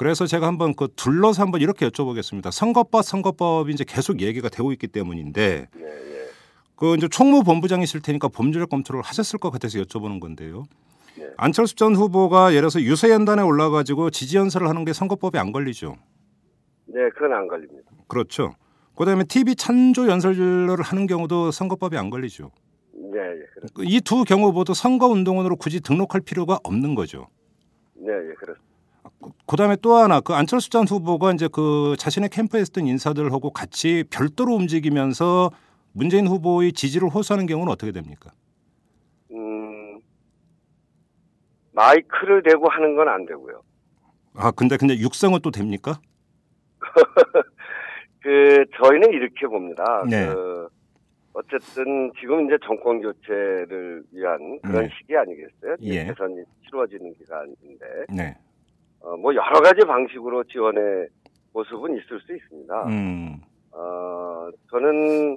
그래서 0.02 0.26
제가 0.26 0.48
한번 0.48 0.74
그 0.74 0.88
둘러서 0.96 1.42
한번 1.42 1.60
이렇게 1.60 1.88
여쭤보겠습니다. 1.88 2.50
선거법 2.50 3.04
선거법이 3.04 3.72
이제 3.72 3.84
계속 3.86 4.20
얘기가 4.20 4.48
되고 4.48 4.72
있기 4.72 4.88
때문인데 4.88 5.68
예, 5.78 5.80
예. 5.80 6.28
그 6.74 6.96
이제 6.96 7.06
총무본부장이실 7.06 8.02
테니까 8.02 8.26
법률적 8.26 8.68
검토를 8.68 9.00
하셨을 9.00 9.38
것 9.38 9.50
같아서 9.50 9.78
여쭤보는 9.78 10.18
건데요. 10.18 10.64
네. 11.16 11.30
안철수 11.36 11.76
전 11.76 11.94
후보가 11.94 12.50
예를 12.50 12.62
들어서 12.62 12.82
유세 12.82 13.10
연단에 13.10 13.42
올라가지고 13.42 14.10
지지 14.10 14.38
연설을 14.38 14.68
하는 14.68 14.84
게 14.84 14.92
선거법에 14.92 15.38
안 15.38 15.52
걸리죠. 15.52 15.94
네, 16.86 17.08
그건 17.14 17.34
안 17.34 17.46
걸립니다. 17.46 17.88
그렇죠. 18.08 18.56
그다음에 18.96 19.22
TV 19.22 19.54
찬조 19.54 20.08
연설을 20.08 20.82
하는 20.82 21.06
경우도 21.06 21.52
선거법에 21.52 21.96
안 21.96 22.10
걸리죠. 22.10 22.50
네, 22.92 23.20
예, 23.20 23.70
그렇, 23.72 23.84
이두 23.84 24.24
경우 24.24 24.50
모두 24.50 24.74
선거 24.74 25.06
운동원으로 25.06 25.54
굳이 25.54 25.78
등록할 25.78 26.22
필요가 26.22 26.58
없는 26.64 26.96
거죠. 26.96 27.28
네, 27.94 28.08
예, 28.08 28.34
그렇습니다. 28.34 28.71
그다음에 29.46 29.76
또 29.82 29.94
하나 29.94 30.20
그 30.20 30.32
안철수 30.34 30.70
전 30.70 30.86
후보가 30.86 31.32
이제 31.32 31.48
그 31.52 31.94
자신의 31.98 32.28
캠프에 32.30 32.60
있던 32.62 32.86
인사들하고 32.86 33.50
같이 33.50 34.04
별도로 34.10 34.54
움직이면서 34.54 35.50
문재인 35.92 36.26
후보의 36.26 36.72
지지를 36.72 37.08
호소하는 37.08 37.46
경우는 37.46 37.72
어떻게 37.72 37.92
됩니까? 37.92 38.30
음, 39.32 40.00
마이크를 41.72 42.42
대고 42.42 42.68
하는 42.68 42.96
건 42.96 43.08
안 43.08 43.26
되고요. 43.26 43.62
아 44.34 44.50
근데 44.50 44.76
근데 44.76 44.96
육성은 44.98 45.40
또 45.42 45.50
됩니까? 45.50 46.00
그 48.22 48.64
저희는 48.82 49.12
이렇게 49.12 49.46
봅니다. 49.46 50.04
네. 50.08 50.26
그 50.26 50.68
어쨌든 51.34 52.12
지금 52.20 52.46
이제 52.46 52.56
정권 52.64 53.00
교체를 53.00 54.02
위한 54.12 54.58
그런 54.62 54.82
네. 54.84 54.90
시기 54.98 55.16
아니겠어요? 55.16 55.76
예. 55.82 56.06
대선이 56.06 56.36
치러지는 56.66 57.14
기간인데 57.14 57.86
네. 58.10 58.36
어, 59.02 59.16
뭐 59.16 59.34
여러 59.34 59.60
가지 59.60 59.84
방식으로 59.84 60.44
지원의 60.44 61.08
모습은 61.52 61.96
있을 61.96 62.20
수 62.20 62.34
있습니다. 62.34 62.86
음. 62.86 63.40
어, 63.72 64.48
저는 64.70 65.36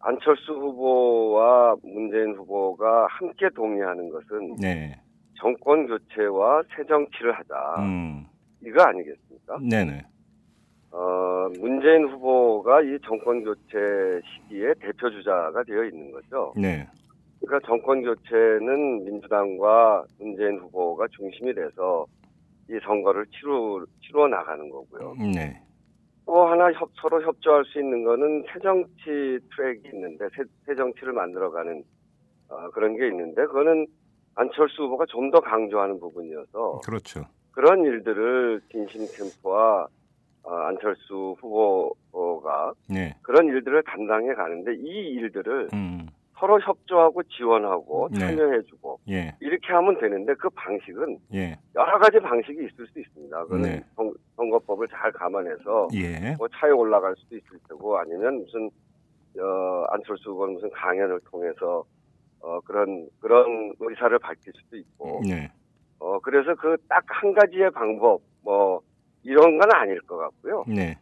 안철수 0.00 0.52
후보와 0.52 1.76
문재인 1.82 2.34
후보가 2.34 3.06
함께 3.10 3.48
동의하는 3.54 4.10
것은 4.10 4.56
네. 4.56 5.00
정권 5.38 5.86
교체와 5.86 6.62
새 6.76 6.84
정치를 6.84 7.32
하자. 7.32 7.74
음. 7.78 8.26
이거 8.64 8.82
아니겠습니까? 8.82 9.58
네네. 9.68 10.04
어, 10.92 11.48
문재인 11.58 12.04
후보가 12.08 12.82
이 12.82 12.98
정권 13.04 13.42
교체 13.42 14.20
시기에 14.24 14.74
대표 14.80 15.10
주자가 15.10 15.62
되어 15.64 15.84
있는 15.84 16.12
거죠. 16.12 16.52
네. 16.56 16.86
그러니까 17.40 17.66
정권 17.66 18.02
교체는 18.02 19.04
민주당과 19.04 20.04
문재인 20.18 20.58
후보가 20.58 21.08
중심이 21.08 21.52
돼서 21.52 22.06
이 22.70 22.78
선거를 22.84 23.26
치루 23.26 23.84
치루어 24.00 24.28
나가는 24.28 24.68
거고요. 24.70 25.14
네. 25.34 25.60
또 26.26 26.46
하나 26.46 26.72
협, 26.72 26.88
서로 27.00 27.22
협조할 27.22 27.64
수 27.66 27.78
있는 27.78 28.02
거는 28.04 28.44
새정치 28.52 29.38
트랙이 29.54 29.82
있는데 29.92 30.26
새, 30.34 30.42
새정치를 30.66 31.12
만들어가는 31.12 31.84
어, 32.48 32.70
그런 32.70 32.96
게 32.96 33.06
있는데 33.08 33.44
그거는 33.46 33.86
안철수 34.34 34.84
후보가 34.84 35.04
좀 35.08 35.30
더 35.30 35.40
강조하는 35.40 36.00
부분이어서 36.00 36.80
그렇죠. 36.84 37.24
그런 37.52 37.84
일들을 37.84 38.60
진심 38.70 39.06
캠프와 39.16 39.86
어, 40.42 40.50
안철수 40.54 41.36
후보가 41.40 42.72
네. 42.88 43.14
그런 43.22 43.46
일들을 43.46 43.82
담당해 43.84 44.34
가는데 44.34 44.74
이 44.76 44.88
일들을 45.14 45.68
음. 45.74 46.06
서로 46.38 46.60
협조하고 46.60 47.22
지원하고 47.24 48.08
네. 48.12 48.18
참여해주고 48.18 49.00
예. 49.08 49.34
이렇게 49.40 49.72
하면 49.72 49.98
되는데 50.00 50.34
그 50.34 50.48
방식은 50.50 51.18
예. 51.34 51.56
여러 51.76 51.98
가지 51.98 52.18
방식이 52.18 52.58
있을 52.64 52.86
수 52.88 52.98
있습니다. 53.00 53.42
그거는 53.44 53.62
네. 53.62 53.84
선- 53.94 54.12
선거법을 54.36 54.88
잘 54.88 55.12
감안해서 55.12 55.88
예. 55.94 56.34
뭐 56.36 56.48
차에 56.48 56.70
올라갈 56.70 57.14
수도 57.16 57.36
있을 57.36 57.58
테고 57.68 57.98
아니면 57.98 58.42
무슨 58.42 58.70
어, 59.40 59.84
안철수 59.90 60.30
후보는 60.30 60.54
무슨 60.54 60.70
강연을 60.70 61.20
통해서 61.30 61.84
어, 62.40 62.60
그런 62.60 63.08
그런 63.20 63.72
의사를 63.80 64.18
밝힐 64.18 64.52
수도 64.56 64.76
있고 64.76 65.20
네. 65.26 65.50
어, 66.00 66.18
그래서 66.20 66.54
그 66.56 66.76
딱 66.88 67.02
한 67.06 67.32
가지의 67.32 67.70
방법 67.70 68.20
뭐 68.42 68.80
이런 69.22 69.56
건 69.58 69.68
아닐 69.72 70.00
것 70.02 70.16
같고요. 70.18 70.64
네. 70.68 70.98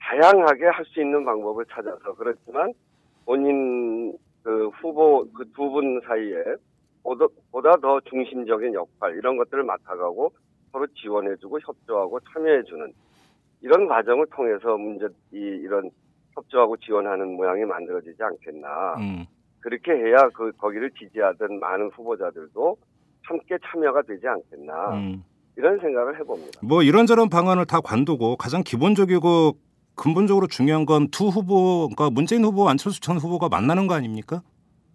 다양하게 0.00 0.66
할 0.66 0.84
수 0.86 1.00
있는 1.00 1.24
방법을 1.24 1.66
찾아서 1.66 2.14
그렇지만 2.14 2.72
본인 3.24 4.16
그 4.46 4.68
후보 4.80 5.26
그 5.32 5.44
두 5.56 5.68
분 5.72 6.00
사이에 6.06 6.36
보다, 7.02 7.26
보다 7.50 7.74
더 7.78 7.98
중심적인 8.08 8.74
역할 8.74 9.16
이런 9.16 9.36
것들을 9.36 9.64
맡아가고 9.64 10.32
서로 10.70 10.86
지원해주고 10.94 11.58
협조하고 11.60 12.20
참여해주는 12.32 12.92
이런 13.62 13.88
과정을 13.88 14.26
통해서 14.32 14.76
문제 14.78 15.06
이 15.32 15.38
이런 15.38 15.90
협조하고 16.34 16.76
지원하는 16.76 17.32
모양이 17.34 17.64
만들어지지 17.64 18.22
않겠나 18.22 18.94
음. 19.00 19.24
그렇게 19.58 19.90
해야 19.90 20.28
그 20.28 20.52
거기를 20.52 20.92
지지하던 20.92 21.58
많은 21.58 21.90
후보자들도 21.96 22.76
함께 23.24 23.56
참여가 23.66 24.02
되지 24.02 24.28
않겠나 24.28 24.94
음. 24.94 25.24
이런 25.56 25.80
생각을 25.80 26.20
해봅니다. 26.20 26.60
뭐 26.62 26.82
이런저런 26.84 27.28
방안을 27.28 27.64
다 27.66 27.80
관두고 27.80 28.36
가장 28.36 28.62
기본적이고 28.62 29.56
근본적으로 30.06 30.46
중요한 30.46 30.84
건 30.86 31.08
두 31.10 31.28
후보, 31.28 31.88
그러니까 31.88 32.10
문재인 32.10 32.44
후보, 32.44 32.68
안철수 32.68 33.00
전 33.00 33.16
후보가 33.16 33.48
만나는 33.48 33.86
거 33.86 33.94
아닙니까? 33.94 34.42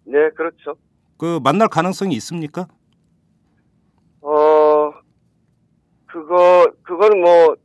네, 0.04 0.30
그렇죠. 0.30 0.76
그 1.18 1.40
만날 1.42 1.68
가능성이 1.68 2.14
있습니까? 2.16 2.66
어, 4.20 4.92
그거, 6.06 6.66
그건 6.82 7.20
뭐, 7.20 7.56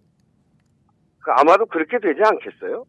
그 1.19 1.31
아마도 1.31 1.65
그렇게 1.67 1.99
되지 1.99 2.19
않겠어요? 2.23 2.85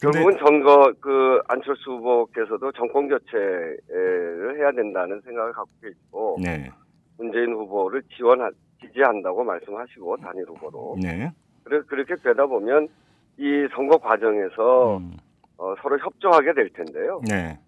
결국은 0.00 0.36
선거, 0.38 0.92
그, 1.00 1.40
안철수 1.48 1.90
후보께서도 1.92 2.72
정권 2.72 3.08
교체를 3.08 4.56
해야 4.58 4.72
된다는 4.72 5.20
생각을 5.22 5.52
갖고 5.52 5.70
계시고, 5.82 6.38
네, 6.42 6.70
문재인 7.18 7.52
후보를 7.54 8.02
지원하, 8.16 8.50
지지한다고 8.80 9.44
말씀하시고, 9.44 10.16
단일 10.18 10.44
후보로. 10.48 10.96
네, 11.02 11.32
그래서 11.64 11.86
그렇게 11.86 12.14
되다 12.16 12.46
보면, 12.46 12.88
이 13.38 13.68
선거 13.74 13.98
과정에서, 13.98 14.98
음, 14.98 15.16
어, 15.58 15.74
서로 15.82 15.98
협조하게 15.98 16.54
될 16.54 16.70
텐데요. 16.72 17.20
네, 17.28 17.58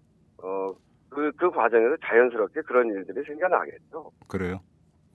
어, 0.41 0.71
그, 1.09 1.31
그 1.33 1.51
과정에서 1.51 1.95
자연스럽게 2.05 2.61
그런 2.61 2.87
일들이 2.87 3.23
생겨나겠죠. 3.25 4.11
그래요. 4.27 4.59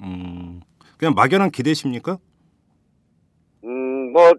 음, 0.01 0.61
그냥 0.99 1.15
막연한 1.15 1.51
기대십니까? 1.51 2.19
음, 3.65 4.13
뭐, 4.13 4.33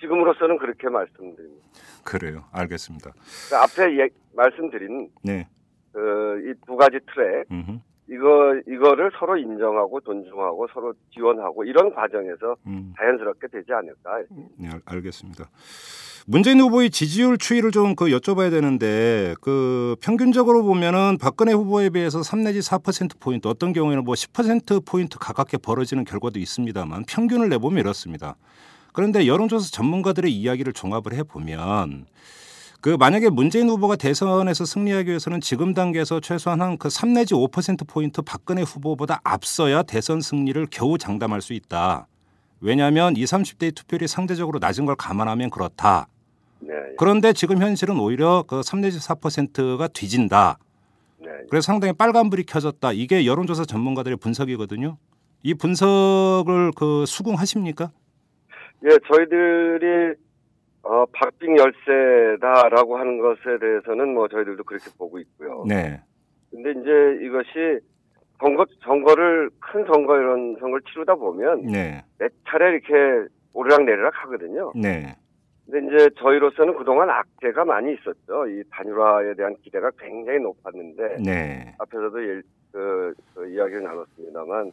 지금으로서는 0.00 0.58
그렇게 0.58 0.88
말씀드립니다. 0.88 1.66
그래요. 2.04 2.44
알겠습니다. 2.52 3.10
그 3.50 3.56
앞에 3.56 3.98
예, 3.98 4.08
말씀드린 4.34 5.10
네, 5.22 5.46
그, 5.92 6.40
이 6.50 6.54
두 6.66 6.76
가지 6.76 6.98
트랙 7.14 7.46
음흠, 7.50 7.78
이거 8.10 8.54
이거를 8.66 9.10
서로 9.18 9.36
인정하고 9.36 10.00
존중하고 10.00 10.66
서로 10.74 10.92
지원하고 11.14 11.62
이런 11.64 11.94
과정에서 11.94 12.56
음, 12.66 12.92
자연스럽게 12.98 13.46
되지 13.52 13.72
않을까. 13.72 14.18
네, 14.56 14.68
알- 14.68 14.80
알겠습니다. 14.84 15.48
문재인 16.26 16.60
후보의 16.60 16.90
지지율 16.90 17.38
추이를 17.38 17.70
좀 17.70 17.94
그 17.94 18.06
여쭤봐야 18.06 18.50
되는데 18.50 19.34
그 19.40 19.94
평균적으로 20.02 20.62
보면은 20.64 21.18
박근혜 21.20 21.52
후보에 21.52 21.90
비해서 21.90 22.22
3 22.22 22.42
내지 22.42 22.60
4% 22.60 23.18
포인트 23.20 23.46
어떤 23.48 23.72
경우에는 23.72 24.04
뭐 24.04 24.14
10% 24.14 24.84
포인트 24.86 25.18
가깝게 25.18 25.58
벌어지는 25.58 26.04
결과도 26.04 26.38
있습니다만 26.38 27.04
평균을 27.08 27.48
내보면 27.48 27.78
이렇습니다. 27.78 28.36
그런데 28.92 29.26
여론조사 29.26 29.70
전문가들의 29.70 30.30
이야기를 30.32 30.72
종합을 30.72 31.14
해 31.14 31.22
보면 31.22 32.06
그 32.80 32.96
만약에 32.98 33.28
문재인 33.28 33.68
후보가 33.68 33.96
대선에서 33.96 34.64
승리하기 34.64 35.08
위해서는 35.08 35.40
지금 35.42 35.74
단계에서 35.74 36.20
최소한 36.20 36.62
한 36.62 36.78
그 36.78 36.88
3 36.88 37.12
내지 37.12 37.34
5% 37.34 37.86
포인트 37.86 38.22
박근혜 38.22 38.62
후보보다 38.62 39.20
앞서야 39.22 39.82
대선 39.82 40.20
승리를 40.22 40.66
겨우 40.70 40.96
장담할 40.96 41.42
수 41.42 41.52
있다. 41.52 42.06
왜냐하면 42.60 43.16
20, 43.16 43.38
30대의 43.38 43.74
투표율이 43.74 44.06
상대적으로 44.08 44.58
낮은 44.60 44.86
걸 44.86 44.94
감안하면 44.96 45.50
그렇다. 45.50 46.06
네, 46.60 46.72
그런데 46.96 47.32
지금 47.32 47.60
현실은 47.60 47.98
오히려 47.98 48.44
그 48.46 48.62
3 48.62 48.80
내지 48.80 48.98
4%가 48.98 49.88
뒤진다. 49.88 50.58
네. 51.18 51.28
그래서 51.50 51.66
상당히 51.66 51.92
빨간불이 51.92 52.44
켜졌다. 52.44 52.92
이게 52.92 53.26
여론조사 53.26 53.64
전문가들의 53.66 54.16
분석이거든요. 54.18 54.96
이 55.42 55.54
분석을 55.54 56.72
그 56.76 57.04
수긍하십니까? 57.06 57.90
예, 58.84 58.90
저희들이 59.06 60.14
어, 60.82 61.04
박빙 61.12 61.56
열세다라고 61.58 62.96
하는 62.96 63.18
것에 63.18 63.58
대해서는 63.60 64.14
뭐 64.14 64.28
저희들도 64.28 64.64
그렇게 64.64 64.86
보고 64.98 65.18
있고요. 65.18 65.64
네. 65.68 66.00
근데 66.50 66.70
이제 66.70 67.24
이것이 67.26 67.80
선거 68.38 68.64
선거를 68.82 69.50
큰 69.60 69.84
선거 69.84 70.16
이런 70.16 70.56
선거를 70.58 70.80
치르다 70.90 71.14
보면 71.14 71.66
네. 71.66 72.02
몇 72.18 72.32
차례 72.48 72.70
이렇게 72.70 73.28
오르락 73.52 73.84
내리락 73.84 74.12
하거든요. 74.24 74.72
네. 74.74 75.14
근데 75.70 75.86
이제 75.86 76.10
저희로서는 76.18 76.76
그동안 76.76 77.10
악재가 77.10 77.64
많이 77.64 77.92
있었죠. 77.92 78.48
이 78.48 78.62
단일화에 78.70 79.34
대한 79.34 79.54
기대가 79.62 79.90
굉장히 79.98 80.40
높았는데 80.40 81.18
네. 81.24 81.74
앞에서도 81.78 82.24
예, 82.24 82.42
그, 82.72 83.14
그 83.34 83.48
이야기를 83.48 83.82
나눴습니다만 83.82 84.72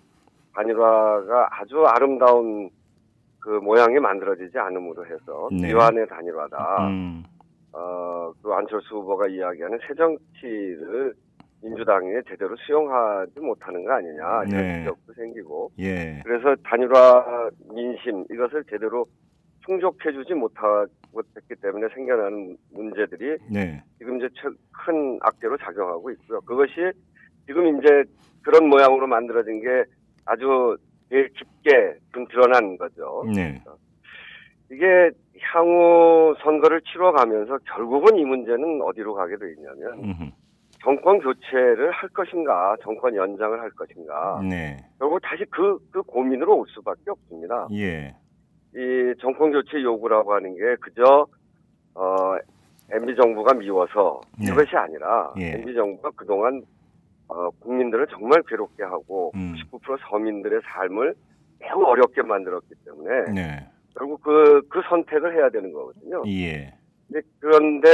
단일화가 0.56 1.50
아주 1.52 1.86
아름다운 1.86 2.70
그 3.48 3.52
모양이 3.64 3.98
만들어지지 3.98 4.58
않음으로 4.60 5.06
해서 5.06 5.48
네. 5.54 5.68
미완의 5.68 6.06
단일화다. 6.10 6.88
음. 6.90 7.24
어, 7.72 8.34
그 8.44 8.52
안철수 8.52 8.96
후보가 8.98 9.28
이야기하는 9.30 9.80
새 9.88 9.94
정치를 9.94 11.14
민주당에 11.64 12.10
제대로 12.28 12.58
수용하지 12.58 13.40
못하는 13.40 13.86
거 13.86 13.94
아니냐 13.94 14.44
이런 14.48 14.50
네. 14.50 14.80
지적도 14.80 15.14
생기고 15.14 15.72
예. 15.80 16.22
그래서 16.26 16.56
단일화 16.66 17.50
민심 17.74 18.26
이것을 18.30 18.66
제대로 18.70 19.06
충족해주지 19.66 20.34
못하고 20.34 20.88
했기 21.38 21.56
때문에 21.62 21.88
생겨나는 21.96 22.58
문제들이 22.74 23.38
네. 23.50 23.82
지금 23.98 24.18
이제 24.18 24.28
최- 24.34 24.50
큰 24.86 25.18
악재로 25.22 25.56
작용하고 25.58 26.12
있고요. 26.12 26.42
그것이 26.42 26.74
지금 27.46 27.80
이제 27.80 28.04
그런 28.44 28.68
모양으로 28.68 29.08
만들어진 29.08 29.62
게 29.62 29.86
아주 30.26 30.76
제일 31.10 31.30
깊게 31.34 31.96
좀 32.14 32.28
드러난 32.28 32.78
거죠. 32.78 33.24
네. 33.34 33.62
이게 34.72 35.12
향후 35.40 36.36
선거를 36.44 36.82
치러가면서 36.82 37.58
결국은 37.74 38.18
이 38.18 38.26
문제는 38.26 38.82
어디로 38.82 39.14
가게 39.14 39.38
돼 39.38 39.52
있냐면 39.54 40.04
음흠. 40.04 40.32
정권 40.84 41.20
교체를 41.20 41.92
할 41.92 42.10
것인가, 42.10 42.76
정권 42.82 43.16
연장을 43.16 43.60
할 43.60 43.70
것인가. 43.72 44.42
네. 44.48 44.78
결국 45.00 45.20
다시 45.22 45.44
그, 45.50 45.78
그 45.92 46.02
고민으로 46.04 46.60
올 46.60 46.66
수밖에 46.70 47.10
없습니다. 47.10 47.68
예. 47.74 48.16
이 48.76 49.14
정권 49.20 49.52
교체 49.52 49.82
요구라고 49.82 50.34
하는 50.34 50.56
게 50.56 50.76
그저 50.80 51.26
어 51.96 52.36
MB 52.92 53.16
정부가 53.16 53.54
미워서 53.54 54.22
네. 54.40 54.52
이것이 54.52 54.76
아니라 54.76 55.34
예. 55.40 55.54
MB 55.54 55.74
정부가 55.74 56.12
그동안 56.16 56.62
어 57.30 57.50
국민들을 57.60 58.08
정말 58.08 58.42
괴롭게 58.48 58.84
하고 58.84 59.32
음. 59.36 59.56
99% 59.72 59.98
서민들의 60.10 60.62
삶을 60.64 61.14
매우 61.60 61.84
어렵게 61.84 62.22
만들었기 62.22 62.74
때문에 62.86 63.32
네. 63.34 63.68
결국 63.98 64.22
그, 64.22 64.62
그 64.70 64.82
선택을 64.90 65.36
해야 65.36 65.50
되는 65.50 65.72
거거든요. 65.74 66.24
예. 66.28 66.74
그런데 67.40 67.90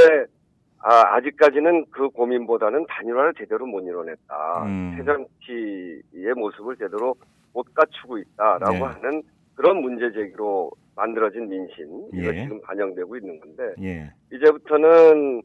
아, 0.79 1.15
아직까지는 1.15 1.85
그 1.91 2.09
고민보다는 2.09 2.85
단일화를 2.89 3.33
제대로 3.37 3.65
못 3.65 3.81
이뤄냈다. 3.81 4.63
음. 4.65 4.95
새정치의 4.97 6.33
모습을 6.35 6.75
제대로 6.75 7.15
못 7.53 7.73
갖추고 7.73 8.17
있다라고 8.17 8.73
네. 8.73 8.79
하는 8.79 9.23
그런 9.55 9.81
문제 9.81 10.11
제기로 10.11 10.71
만들어진 10.95 11.47
민심 11.47 12.07
이거 12.13 12.35
예. 12.35 12.43
지금 12.43 12.59
반영되고 12.61 13.15
있는 13.15 13.39
건데 13.39 13.63
예. 13.81 14.11
이제부터는 14.35 15.41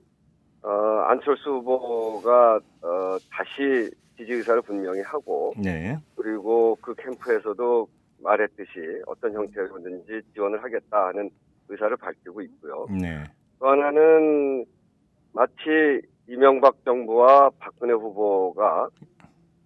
어, 0.63 0.71
안철수 1.09 1.51
후보가 1.51 2.57
어, 2.83 3.17
다시 3.31 3.91
지지 4.17 4.33
의사를 4.33 4.61
분명히 4.63 5.01
하고 5.03 5.55
네. 5.57 5.97
그리고 6.17 6.77
그 6.81 6.95
캠프에서도 6.97 7.89
말했듯이 8.23 9.03
어떤 9.07 9.33
형태로든지 9.33 10.23
지원을 10.35 10.63
하겠다 10.63 11.09
하는 11.09 11.31
의사를 11.69 11.97
밝히고 11.97 12.41
있고요. 12.43 12.87
네. 12.91 13.25
또 13.61 13.69
하나는 13.69 14.65
마치 15.33 16.03
이명박 16.29 16.85
정부와 16.85 17.51
박근혜 17.59 17.93
후보가 17.93 18.89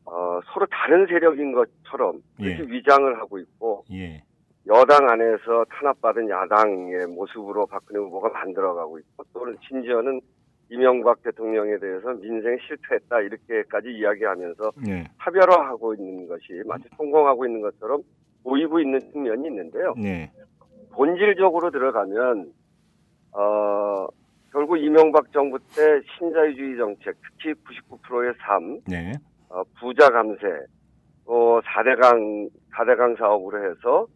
어, 0.04 0.40
서로 0.52 0.66
다른 0.66 1.06
세력인 1.06 1.52
것처럼 1.52 2.22
예. 2.40 2.58
위장을 2.60 3.18
하고 3.18 3.38
있고 3.38 3.84
예. 3.92 4.22
여당 4.66 5.08
안에서 5.08 5.64
탄압받은 5.70 6.28
야당의 6.28 7.06
모습으로 7.06 7.66
박근혜 7.66 8.00
후보가 8.00 8.28
만들어가고 8.28 8.98
있고 8.98 9.24
또는 9.32 9.56
심지어는 9.66 10.20
이명박 10.72 11.22
대통령에 11.22 11.76
대해서 11.78 12.14
민생 12.14 12.56
실패했다 12.66 13.20
이렇게까지 13.20 13.90
이야기하면서 13.90 14.72
네. 14.86 15.04
차별화하고 15.22 15.94
있는 15.94 16.26
것이 16.26 16.62
마치 16.66 16.84
성공하고 16.96 17.44
있는 17.44 17.60
것처럼 17.60 18.00
보이고 18.42 18.80
있는 18.80 18.98
측면이 18.98 19.48
있는데요. 19.48 19.92
네. 19.98 20.32
본질적으로 20.92 21.70
들어가면 21.70 22.52
어 23.32 24.06
결국 24.50 24.78
이명박 24.78 25.30
정부 25.32 25.58
때 25.58 26.00
신자유주의 26.18 26.76
정책, 26.78 27.16
특히 27.22 27.52
99%의 27.90 28.34
삶, 28.38 28.80
네. 28.86 29.12
어, 29.50 29.62
부자 29.78 30.08
감세, 30.10 30.46
또 31.26 31.60
4대강 31.62 32.50
4대강 32.74 33.18
사업으로 33.18 33.70
해서 33.70 34.06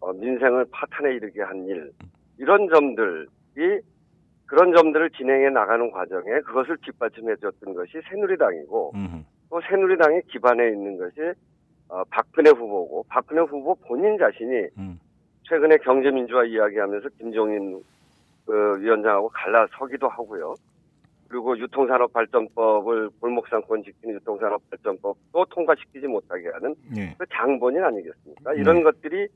어, 0.00 0.12
민생을 0.14 0.66
파탄에 0.70 1.14
이르게 1.14 1.42
한 1.42 1.66
일, 1.66 1.90
이런 2.38 2.68
점들이 2.68 3.80
그런 4.46 4.72
점들을 4.74 5.10
진행해 5.10 5.50
나가는 5.50 5.90
과정에 5.90 6.40
그것을 6.46 6.76
뒷받침해 6.78 7.34
줬던 7.36 7.74
것이 7.74 8.00
새누리당이고 8.08 8.92
음. 8.94 9.26
또 9.50 9.60
새누리당의 9.68 10.22
기반에 10.28 10.68
있는 10.68 10.96
것이 10.96 11.32
어, 11.88 12.02
박근혜 12.10 12.50
후보고 12.50 13.04
박근혜 13.08 13.42
후보 13.42 13.74
본인 13.86 14.16
자신이 14.18 14.68
음. 14.78 15.00
최근에 15.42 15.78
경제민주화 15.78 16.44
이야기하면서 16.44 17.08
김종인 17.18 17.82
그 18.44 18.80
위원장하고 18.80 19.28
갈라서기도 19.30 20.08
하고요. 20.08 20.54
그리고 21.28 21.58
유통산업발전법을 21.58 23.10
골목상권 23.20 23.82
지키는 23.82 24.14
유통산업발전법도 24.16 25.44
통과시키지 25.46 26.06
못하게 26.06 26.48
하는 26.50 26.74
예. 26.96 27.14
그 27.18 27.26
장본인 27.32 27.82
아니겠습니까? 27.82 28.52
네. 28.52 28.60
이런 28.60 28.84
것들이 28.84 29.26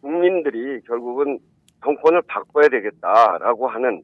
국민들이 0.00 0.80
결국은 0.82 1.38
정권을 1.82 2.22
바꿔야 2.22 2.68
되겠다라고 2.68 3.68
하는 3.68 4.02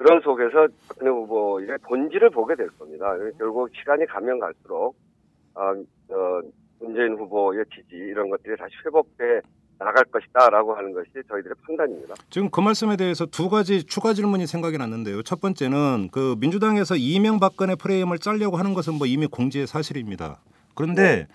그런 0.00 0.18
속에서 0.22 0.66
박근혜 0.88 1.10
후보의 1.10 1.76
본질을 1.82 2.30
보게 2.30 2.54
될 2.54 2.70
겁니다. 2.70 3.12
결국 3.36 3.68
시간이 3.78 4.06
가면 4.06 4.38
갈수록 4.40 4.94
아, 5.54 5.72
어, 5.72 6.40
문재인 6.78 7.18
후보의 7.18 7.66
지지 7.66 7.96
이런 7.96 8.30
것들이 8.30 8.56
다시 8.56 8.72
회복돼 8.86 9.42
나갈 9.78 10.02
것이다라고 10.04 10.74
하는 10.74 10.94
것이 10.94 11.10
저희들의 11.28 11.54
판단입니다. 11.66 12.14
지금 12.30 12.48
그 12.48 12.62
말씀에 12.62 12.96
대해서 12.96 13.26
두 13.26 13.50
가지 13.50 13.84
추가 13.84 14.14
질문이 14.14 14.46
생각이 14.46 14.78
났는데요. 14.78 15.22
첫 15.22 15.42
번째는 15.42 16.08
그 16.10 16.34
민주당에서 16.40 16.96
이명박근혜 16.96 17.74
프레임을 17.74 18.20
짜려고 18.20 18.56
하는 18.56 18.72
것은 18.72 18.94
뭐 18.94 19.06
이미 19.06 19.26
공지의 19.26 19.66
사실입니다. 19.66 20.40
그런데 20.74 21.28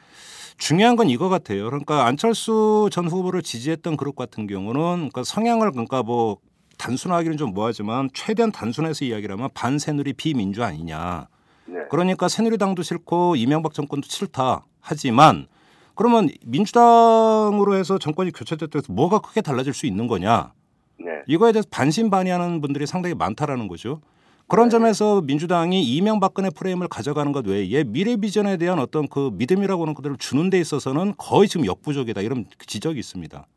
중요한 0.58 0.96
건 0.96 1.10
이거 1.10 1.30
같아요. 1.30 1.66
그러니까 1.66 2.08
안철수 2.08 2.90
전 2.92 3.06
후보를 3.06 3.44
지지했던 3.44 3.96
그룹 3.96 4.16
같은 4.16 4.48
경우는 4.48 5.12
그 5.14 5.24
성향을 5.24 5.70
그러니까 5.70 6.02
뭐 6.02 6.40
단순하기는 6.78 7.38
좀 7.38 7.54
뭐하지만 7.54 8.10
최대한 8.14 8.52
단순해서 8.52 9.06
이야기를 9.06 9.36
하면 9.36 9.50
반새누리 9.54 10.14
비민주 10.14 10.64
아니냐. 10.64 11.28
네. 11.66 11.80
그러니까 11.90 12.28
새누리당도 12.28 12.84
싫고 12.84 13.36
이명박 13.36 13.74
정권도 13.74 14.08
싫다. 14.08 14.66
하지만 14.80 15.48
그러면 15.96 16.30
민주당으로 16.46 17.76
해서 17.76 17.98
정권이 17.98 18.32
교체됐다고 18.32 18.78
해서 18.78 18.94
뭐가 18.94 19.20
크게 19.20 19.42
달라질 19.42 19.74
수 19.74 19.86
있는 19.86 20.08
거냐? 20.08 20.54
네. 21.00 21.24
이거에 21.28 21.52
대해서 21.52 21.68
반신반의하는 21.72 22.62
분들이 22.62 22.86
상당히 22.86 23.16
많다라는 23.16 23.68
거죠. 23.68 24.02
그런 24.48 24.70
점에서 24.70 25.22
민주당이 25.22 25.84
이명박근혜 25.84 26.52
프레임을 26.52 26.88
가져가는 26.88 27.32
것 27.32 27.48
외에 27.48 27.84
미래 27.84 28.16
비전에 28.16 28.58
대한 28.58 28.78
어떤 28.78 29.08
그 29.08 29.32
믿음이라고 29.34 29.82
하는 29.82 29.96
것들을 29.96 30.18
주는 30.18 30.50
데 30.52 30.60
있어서는 30.60 31.16
거의 31.18 31.48
지금 31.48 31.66
역부족이다 31.66 32.22
이런 32.22 32.46
지적이 32.60 33.00
있습니다. 33.00 33.48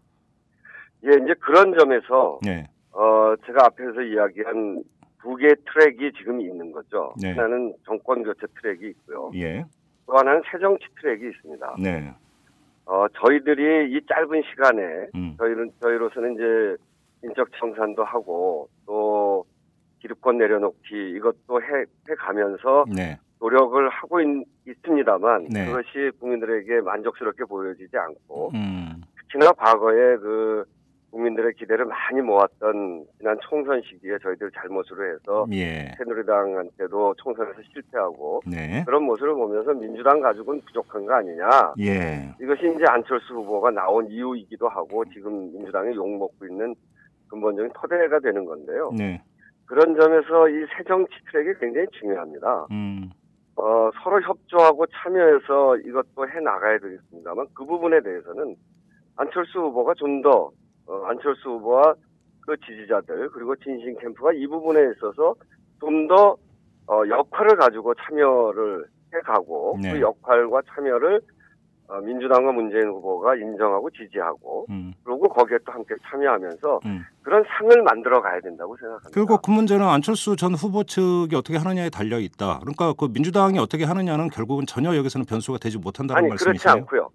예, 1.04 1.10
이제 1.10 1.34
그런 1.40 1.76
점에서 1.78 2.38
네, 2.42 2.68
어, 2.98 3.36
제가 3.46 3.66
앞에서 3.66 4.02
이야기한 4.02 4.82
두 5.22 5.36
개의 5.36 5.54
트랙이 5.72 6.12
지금 6.18 6.40
있는 6.40 6.72
거죠. 6.72 7.14
네. 7.20 7.30
하나는 7.30 7.72
정권 7.86 8.24
교체 8.24 8.44
트랙이 8.60 8.88
있고요. 8.90 9.30
예, 9.36 9.64
또 10.04 10.16
하나는 10.16 10.42
새 10.50 10.58
정치 10.58 10.84
트랙이 11.00 11.28
있습니다. 11.28 11.76
네, 11.78 12.12
어, 12.86 13.06
저희들이 13.20 13.92
이 13.96 14.00
짧은 14.04 14.42
시간에 14.50 14.82
음, 15.14 15.36
저희는 15.38 15.70
저희로서는 15.80 16.34
이제 16.34 16.76
인적 17.22 17.48
청산도 17.56 18.02
하고 18.02 18.68
또 18.84 19.44
기득권 20.00 20.38
내려놓기 20.38 21.10
이것도 21.16 21.62
해, 21.62 21.82
해 21.82 22.14
가면서 22.18 22.84
네, 22.92 23.16
노력을 23.40 23.88
하고 23.90 24.20
있, 24.20 24.26
습니다만 24.84 25.46
네. 25.50 25.66
그것이 25.66 26.10
국민들에게 26.18 26.80
만족스럽게 26.80 27.44
보여지지 27.44 27.96
않고 27.96 28.50
음, 28.54 29.02
특히나 29.18 29.52
과거에 29.52 30.16
그 30.16 30.64
국민들의 31.10 31.54
기대를 31.54 31.86
많이 31.86 32.20
모았던 32.20 33.06
지난 33.18 33.38
총선 33.48 33.80
시기에 33.82 34.18
저희들 34.22 34.50
잘못으로 34.52 35.04
해서 35.14 35.46
예, 35.52 35.94
새누리당한테도 35.96 37.14
총선에서 37.16 37.60
실패하고 37.72 38.42
네, 38.46 38.82
그런 38.84 39.04
모습을 39.04 39.34
보면서 39.34 39.72
민주당 39.72 40.20
가지고는 40.20 40.60
부족한 40.66 41.06
거 41.06 41.14
아니냐. 41.14 41.74
예, 41.80 42.34
이것이 42.40 42.74
이제 42.74 42.84
안철수 42.86 43.34
후보가 43.34 43.70
나온 43.70 44.06
이유이기도 44.08 44.68
하고 44.68 45.04
지금 45.06 45.50
민주당이 45.52 45.94
욕먹고 45.96 46.46
있는 46.46 46.74
근본적인 47.28 47.72
토대가 47.74 48.18
되는 48.20 48.44
건데요. 48.44 48.90
네, 48.96 49.22
그런 49.66 49.98
점에서 49.98 50.48
이 50.50 50.66
새 50.76 50.84
정치 50.86 51.14
트랙이 51.30 51.58
굉장히 51.58 51.86
중요합니다. 51.98 52.66
음, 52.70 53.10
어, 53.56 53.90
서로 54.02 54.20
협조하고 54.20 54.84
참여해서 54.86 55.78
이것도 55.78 56.28
해 56.28 56.40
나가야 56.40 56.78
되겠습니다만 56.78 57.46
그 57.54 57.64
부분에 57.64 58.00
대해서는 58.02 58.54
안철수 59.16 59.58
후보가 59.60 59.94
좀더 59.94 60.30
어, 60.40 60.50
안철수 61.06 61.50
후보와 61.50 61.94
그 62.46 62.56
지지자들 62.58 63.30
그리고 63.30 63.54
진신 63.56 63.98
캠프가 63.98 64.32
이 64.32 64.46
부분에 64.46 64.80
있어서 64.96 65.34
좀더 65.80 66.36
어, 66.86 67.02
역할을 67.06 67.56
가지고 67.56 67.94
참여를 67.94 68.86
해가고 69.14 69.78
네. 69.82 69.92
그 69.92 70.00
역할과 70.00 70.62
참여를 70.74 71.20
어, 71.88 72.00
민주당과 72.00 72.52
문재인 72.52 72.88
후보가 72.88 73.36
인정하고 73.36 73.88
지지하고 73.90 74.66
음. 74.68 74.92
그리고 75.04 75.28
거기에 75.28 75.56
또 75.64 75.72
함께 75.72 75.94
참여하면서 76.10 76.80
음. 76.84 77.02
그런 77.22 77.42
상을 77.44 77.82
만들어 77.82 78.20
가야 78.20 78.40
된다고 78.40 78.76
생각합니다. 78.76 79.10
그리고 79.12 79.38
그 79.38 79.50
문제는 79.50 79.86
안철수 79.86 80.36
전 80.36 80.54
후보 80.54 80.84
측이 80.84 81.34
어떻게 81.34 81.56
하느냐에 81.56 81.88
달려 81.88 82.18
있다. 82.18 82.58
그러니까 82.60 82.92
그 82.92 83.08
민주당이 83.10 83.58
어떻게 83.58 83.84
하느냐는 83.84 84.28
결국은 84.28 84.66
전혀 84.66 84.94
여기서는 84.96 85.24
변수가 85.24 85.58
되지 85.58 85.78
못한다는 85.78 86.18
아니 86.18 86.28
그렇지 86.28 86.44
말씀이세요? 86.44 86.72
않고요. 86.74 87.08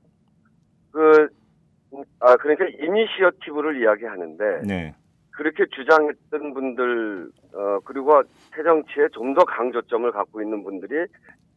그 0.91 1.29
아, 2.25 2.35
그러니까 2.37 2.65
이니시어티브를 2.65 3.81
이야기하는데 3.81 4.61
네, 4.65 4.95
그렇게 5.31 5.65
주장했던 5.75 6.53
분들 6.53 7.29
어 7.53 7.79
그리고 7.85 8.21
새정치에 8.55 9.09
좀 9.11 9.33
더 9.33 9.43
강조점을 9.43 10.09
갖고 10.11 10.41
있는 10.41 10.63
분들이 10.63 11.05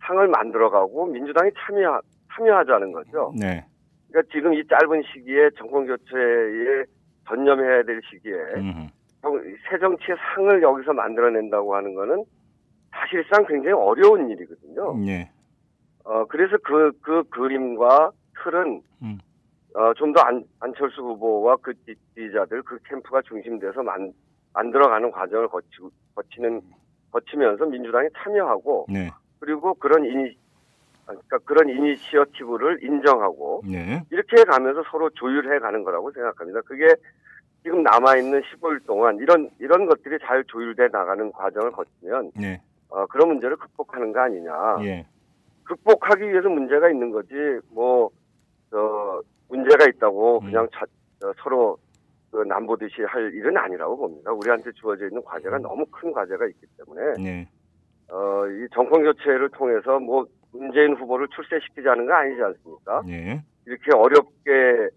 상을 0.06 0.26
만들어가고 0.28 1.06
민주당이 1.06 1.50
참여 1.58 2.00
참여하자는 2.34 2.92
거죠. 2.92 3.32
네, 3.38 3.64
그러니까 4.10 4.32
지금 4.32 4.54
이 4.54 4.62
짧은 4.66 5.02
시기에 5.12 5.50
정권 5.56 5.86
교체에 5.86 6.84
전념해야 7.28 7.82
될 7.84 8.00
시기에 8.10 8.34
음, 8.56 8.88
정- 9.22 9.40
새정치의 9.70 10.16
상을 10.34 10.62
여기서 10.62 10.92
만들어낸다고 10.92 11.74
하는 11.76 11.94
거는 11.94 12.24
사실상 12.90 13.44
굉장히 13.46 13.72
어려운 13.72 14.30
일이거든요. 14.30 14.96
네, 14.98 15.30
어, 16.04 16.24
그래서 16.26 16.56
그, 16.64 16.92
그 17.02 17.22
그림과 17.30 18.10
틀은, 18.42 18.80
음. 19.02 19.18
어, 19.76 19.92
좀 19.94 20.12
더 20.12 20.22
안철수 20.60 21.02
후보와 21.02 21.56
그 21.60 21.74
지- 21.84 21.94
지지자들, 22.14 22.62
그 22.62 22.78
캠프가 22.88 23.20
중심돼서 23.22 23.82
만, 23.82 24.10
만들어가는 24.54 25.10
과정을 25.10 25.48
거치고, 25.48 25.90
거치는, 26.14 26.62
거치면서 27.12 27.66
민주당이 27.66 28.08
참여하고, 28.16 28.86
네, 28.88 29.10
그리고 29.38 29.74
그런 29.74 30.04
이니, 30.06 30.30
아, 31.06 31.12
그러니까 31.12 31.38
그런 31.44 31.68
이니시어티브를 31.68 32.82
인정하고, 32.82 33.62
네, 33.66 34.02
이렇게 34.10 34.44
가면서 34.44 34.82
서로 34.90 35.10
조율해 35.10 35.58
가는 35.58 35.84
거라고 35.84 36.10
생각합니다. 36.10 36.62
그게 36.62 36.94
지금 37.62 37.82
남아 37.82 38.16
있는 38.16 38.40
15일 38.40 38.86
동안 38.86 39.16
이런, 39.18 39.50
이런 39.58 39.84
것들이 39.84 40.16
잘 40.24 40.42
조율돼 40.44 40.88
나가는 40.88 41.30
과정을 41.32 41.70
거치면, 41.72 42.30
네, 42.34 42.62
어, 42.88 43.04
그런 43.06 43.28
문제를 43.28 43.56
극복하는 43.56 44.10
거 44.12 44.20
아니냐. 44.20 44.52
예, 44.84 45.06
극복하기 45.64 46.22
위해서 46.30 46.48
문제가 46.48 46.88
있는 46.88 47.10
거지 47.10 47.34
뭐 47.72 48.08
저 48.70 49.22
문제가 49.48 49.84
있다고 49.86 50.40
음. 50.40 50.46
그냥 50.46 50.68
자, 50.72 50.84
어, 51.26 51.32
서로 51.42 51.76
그 52.30 52.38
남보듯이 52.42 53.02
할 53.02 53.32
일은 53.32 53.56
아니라고 53.56 53.96
봅니다. 53.96 54.32
우리한테 54.32 54.70
주어져 54.72 55.06
있는 55.06 55.22
과제가 55.24 55.58
너무 55.58 55.86
큰 55.86 56.12
과제가 56.12 56.46
있기 56.48 56.66
때문에 56.78 57.12
네. 57.22 57.48
어, 58.10 58.46
이 58.48 58.66
정권 58.74 59.02
교체를 59.04 59.48
통해서 59.50 59.98
뭐 59.98 60.26
문재인 60.52 60.94
후보를 60.96 61.28
출세시키자는 61.28 62.06
거 62.06 62.12
아니지 62.14 62.42
않습니까? 62.42 63.02
네. 63.06 63.42
이렇게 63.66 63.90
어렵게 63.94 64.88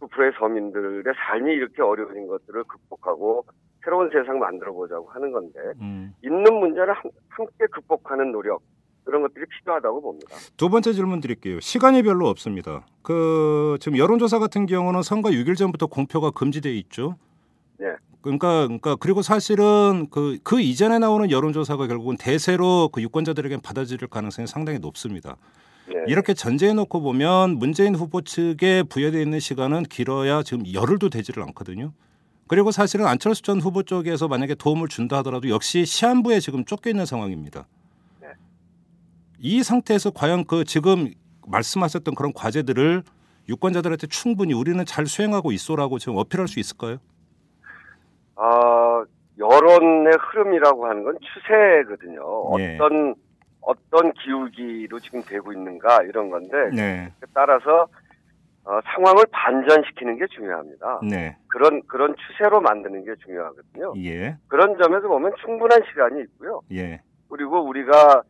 99%의 0.00 0.32
서민들의 0.38 1.04
삶이 1.14 1.52
이렇게 1.52 1.82
어려워진 1.82 2.26
것들을 2.26 2.64
극복하고 2.64 3.44
새로운 3.84 4.10
세상 4.10 4.38
만들어 4.38 4.72
보자고 4.72 5.08
하는 5.10 5.30
건데 5.30 5.60
음. 5.80 6.12
있는 6.22 6.42
문제를 6.54 6.92
함- 6.92 7.10
함께 7.28 7.66
극복하는 7.70 8.32
노력 8.32 8.60
그런 9.08 9.22
것들이 9.22 9.46
필요하다고 9.46 10.02
봅니다. 10.02 10.36
두 10.58 10.68
번째 10.68 10.92
질문 10.92 11.22
드릴게요. 11.22 11.60
시간이 11.60 12.02
별로 12.02 12.28
없습니다. 12.28 12.84
그 13.00 13.78
지금 13.80 13.96
여론조사 13.96 14.38
같은 14.38 14.66
경우는 14.66 15.02
선거 15.02 15.30
6일 15.30 15.56
전부터 15.56 15.86
공표가 15.86 16.30
금지돼 16.30 16.76
있죠. 16.80 17.16
네. 17.78 17.86
그러니까 18.20 18.66
그러니까 18.66 18.96
그리고 18.96 19.22
사실은 19.22 20.08
그그 20.10 20.60
이전에 20.60 20.98
나오는 20.98 21.30
여론조사가 21.30 21.86
결국은 21.86 22.18
대세로 22.18 22.90
그 22.92 23.00
유권자들에게 23.00 23.62
받아들일 23.62 24.08
가능성이 24.08 24.46
상당히 24.46 24.78
높습니다. 24.78 25.38
네. 25.86 25.94
이렇게 26.06 26.34
전제해 26.34 26.74
놓고 26.74 27.00
보면 27.00 27.56
문재인 27.56 27.94
후보 27.94 28.20
측에 28.20 28.82
부여되어 28.82 29.22
있는 29.22 29.40
시간은 29.40 29.84
길어야 29.84 30.42
지금 30.42 30.70
열흘도 30.70 31.08
되지를 31.08 31.42
않거든요. 31.44 31.94
그리고 32.46 32.72
사실은 32.72 33.06
안철수 33.06 33.40
전 33.40 33.58
후보 33.58 33.82
쪽에서 33.82 34.28
만약에 34.28 34.54
도움을 34.54 34.88
준다 34.88 35.16
하더라도 35.18 35.48
역시 35.48 35.86
시한부에 35.86 36.40
지금 36.40 36.66
쫓겨 36.66 36.90
있는 36.90 37.06
상황입니다. 37.06 37.66
네. 39.38 39.48
이 39.48 39.62
상태에서 39.62 40.10
과연 40.10 40.44
그 40.44 40.64
지금 40.64 41.12
말씀하셨던 41.46 42.14
그런 42.14 42.32
과제들을 42.32 43.02
유권자들한테 43.48 44.08
충분히 44.08 44.52
우리는 44.52 44.84
잘 44.84 45.06
수행하고 45.06 45.52
있소라고 45.52 45.98
지금 45.98 46.16
어필할 46.16 46.48
수 46.48 46.60
있을까요? 46.60 46.98
아, 48.36 49.04
여론의 49.38 50.12
흐름이라고 50.20 50.86
하는 50.86 51.04
건 51.04 51.18
추세거든요. 51.20 52.56
네. 52.56 52.76
어떤 52.76 53.14
어떤 53.60 54.12
기울기로 54.12 54.98
지금 55.00 55.22
되고 55.22 55.52
있는가 55.52 56.02
이런 56.04 56.30
건데 56.30 56.70
네, 56.72 57.12
따라서 57.34 57.86
어, 58.64 58.80
상황을 58.84 59.24
반전시키는 59.30 60.18
게 60.18 60.26
중요합니다. 60.26 61.00
네, 61.02 61.36
그런 61.48 61.82
그런 61.86 62.14
추세로 62.16 62.60
만드는 62.60 63.04
게 63.04 63.14
중요하거든요. 63.24 63.94
예, 63.98 64.36
그런 64.48 64.78
점에서 64.78 65.08
보면 65.08 65.32
충분한 65.44 65.82
시간이 65.90 66.20
있고요. 66.22 66.62
예, 66.72 67.02
그리고 67.28 67.60
우리가 67.60 68.22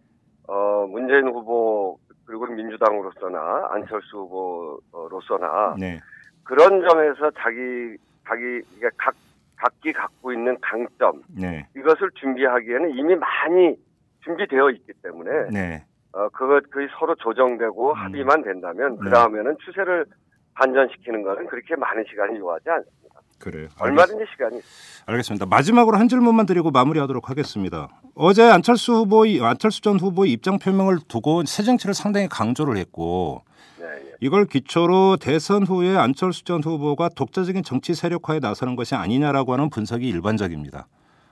어, 0.48 0.86
문재인 0.88 1.28
후보 1.28 1.98
그리고 2.24 2.46
민주당으로서나 2.46 3.68
안철수 3.70 4.18
후보로서나 4.18 5.76
네, 5.78 6.00
그런 6.42 6.86
점에서 6.86 7.30
자기 7.38 7.96
자기 8.26 8.62
각 8.96 9.14
각기 9.56 9.92
갖고 9.92 10.32
있는 10.32 10.56
강점 10.60 11.22
네, 11.28 11.66
이것을 11.76 12.10
준비하기에는 12.18 12.90
이미 12.96 13.14
많이 13.14 13.76
준비되어 14.24 14.70
있기 14.70 14.92
때문에 15.02 15.30
네. 15.52 15.84
어 16.12 16.28
그것 16.30 16.62
그 16.70 16.86
서로 16.98 17.14
조정되고 17.14 17.92
합의만 17.92 18.42
된다면 18.42 18.92
네. 18.94 18.98
그 19.04 19.10
다음에는 19.10 19.56
추세를 19.64 20.06
반전시키는 20.54 21.22
것은 21.22 21.46
그렇게 21.46 21.76
많은 21.76 22.04
시간이 22.08 22.38
요하지 22.38 22.68
않습니다. 22.68 23.20
그래요. 23.38 23.68
얼마든지 23.80 24.24
시간이 24.32 24.56
있습니다. 24.58 25.12
알겠습니다. 25.12 25.46
마지막으로 25.46 25.96
한 25.96 26.08
질문만 26.08 26.46
드리고 26.46 26.70
마무리하도록 26.70 27.30
하겠습니다. 27.30 27.88
어제 28.20 28.42
안철수 28.42 28.94
후보의 28.94 29.40
안철수 29.40 29.80
전 29.80 30.00
후보의 30.00 30.32
입장 30.32 30.58
표명을 30.58 30.98
두고 31.06 31.44
새 31.44 31.62
정치를 31.62 31.94
상당히 31.94 32.26
강조를 32.26 32.76
했고 32.76 33.44
네, 33.78 33.84
예. 33.86 34.12
이걸 34.20 34.44
기초로 34.44 35.18
대선 35.18 35.64
후에 35.64 35.96
안철수 35.96 36.42
전 36.42 36.60
후보가 36.60 37.10
독자적인 37.10 37.62
정치 37.62 37.94
세력화에 37.94 38.40
나서는 38.40 38.74
것이 38.74 38.96
아니냐라고 38.96 39.52
하는 39.52 39.70
분석이 39.70 40.08
일반적입니다. 40.08 40.88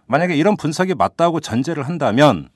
만약에 0.06 0.36
이런 0.36 0.56
분석이 0.56 0.94
맞다고 0.94 1.40
전제를 1.40 1.82
한다면 1.82 2.50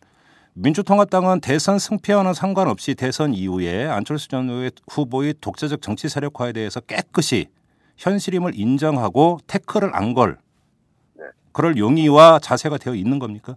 민주통합당은 0.52 1.40
대선 1.40 1.80
승패와는 1.80 2.32
상관없이 2.32 2.94
대선 2.94 3.34
이후에 3.34 3.88
안철수 3.88 4.28
전 4.28 4.70
후보의 4.92 5.34
독자적 5.40 5.82
정치 5.82 6.08
세력화에 6.08 6.52
대해서 6.52 6.78
깨끗이 6.78 7.48
현실임을 7.96 8.52
인정하고 8.54 9.40
태클을 9.48 9.90
안걸 9.92 10.38
네. 11.14 11.24
그럴 11.50 11.76
용의와 11.76 12.38
자세가 12.38 12.78
되어 12.78 12.94
있는 12.94 13.18
겁니까? 13.18 13.56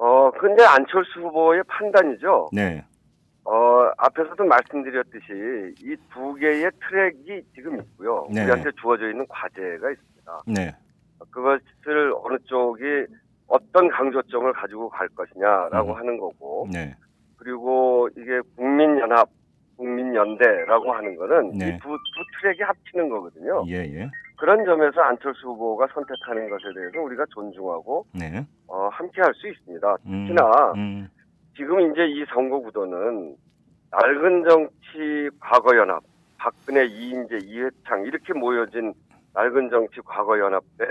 어 0.00 0.30
근데 0.30 0.62
안철수 0.64 1.20
후보의 1.20 1.62
판단이죠. 1.66 2.50
네. 2.52 2.84
어 3.44 3.90
앞에서도 3.96 4.44
말씀드렸듯이 4.44 5.74
이 5.80 5.96
두 6.12 6.34
개의 6.34 6.70
트랙이 6.88 7.42
지금 7.54 7.80
있고요. 7.80 8.26
네. 8.32 8.42
우리한테 8.44 8.70
주어져 8.80 9.10
있는 9.10 9.26
과제가 9.28 9.90
있습니다. 9.90 10.38
네. 10.46 10.74
그것을 11.30 12.14
어느 12.22 12.38
쪽이 12.44 12.84
어떤 13.48 13.88
강조점을 13.88 14.52
가지고 14.52 14.88
갈 14.90 15.08
것이냐라고 15.08 15.92
음. 15.92 15.96
하는 15.96 16.18
거고 16.18 16.68
네. 16.72 16.94
그리고 17.36 18.08
이게 18.16 18.40
국민연합, 18.56 19.28
국민연대라고 19.76 20.92
하는 20.92 21.16
거는 21.16 21.58
네. 21.58 21.68
이두 21.68 21.88
두 21.88 22.40
트랙이 22.40 22.62
합치는 22.62 23.08
거거든요. 23.08 23.64
예, 23.68 23.74
예. 23.76 24.10
그런 24.38 24.64
점에서 24.64 25.00
안철수 25.02 25.48
후보가 25.48 25.88
선택하는 25.92 26.48
것에 26.48 26.72
대해서 26.74 27.00
우리가 27.00 27.24
존중하고 27.34 28.06
네. 28.14 28.46
어, 28.68 28.88
함께 28.88 29.20
할 29.20 29.34
수 29.34 29.48
있습니다. 29.48 29.96
음, 30.06 30.26
특히나 30.28 30.72
음, 30.76 31.08
지금 31.56 31.80
이제 31.90 32.06
이 32.06 32.24
선거 32.32 32.60
구도는 32.60 33.36
낡은 33.90 34.44
정치 34.48 35.30
과거 35.40 35.76
연합, 35.76 36.02
박근혜, 36.38 36.86
이인재, 36.86 37.38
이회창 37.44 38.04
이렇게 38.04 38.32
모여진 38.32 38.94
낡은 39.34 39.70
정치 39.70 40.00
과거 40.04 40.38
연합 40.38 40.62
대 40.78 40.84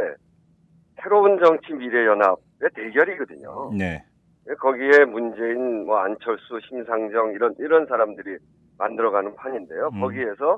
새로운 1.01 1.39
정치 1.39 1.73
미래 1.73 2.05
연합의 2.05 2.69
대결이거든요. 2.75 3.71
네. 3.77 4.03
거기에 4.59 5.05
문재인, 5.05 5.85
뭐 5.85 5.99
안철수, 5.99 6.59
심상정 6.67 7.31
이런 7.33 7.53
이런 7.59 7.85
사람들이 7.85 8.37
만들어가는 8.77 9.35
판인데요. 9.35 9.89
음. 9.93 10.01
거기에서 10.01 10.57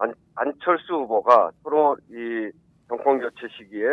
안, 0.00 0.14
안철수 0.34 0.94
후보가 0.94 1.52
서로 1.62 1.96
이 2.10 2.50
정권 2.88 3.20
교체 3.20 3.46
시기에 3.56 3.86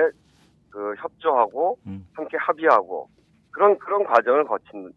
그 0.69 0.95
협조하고 0.97 1.77
음. 1.85 2.07
함께 2.13 2.37
합의하고 2.37 3.09
그런 3.51 3.77
그런 3.77 4.03
과정을 4.03 4.45
거친 4.45 4.91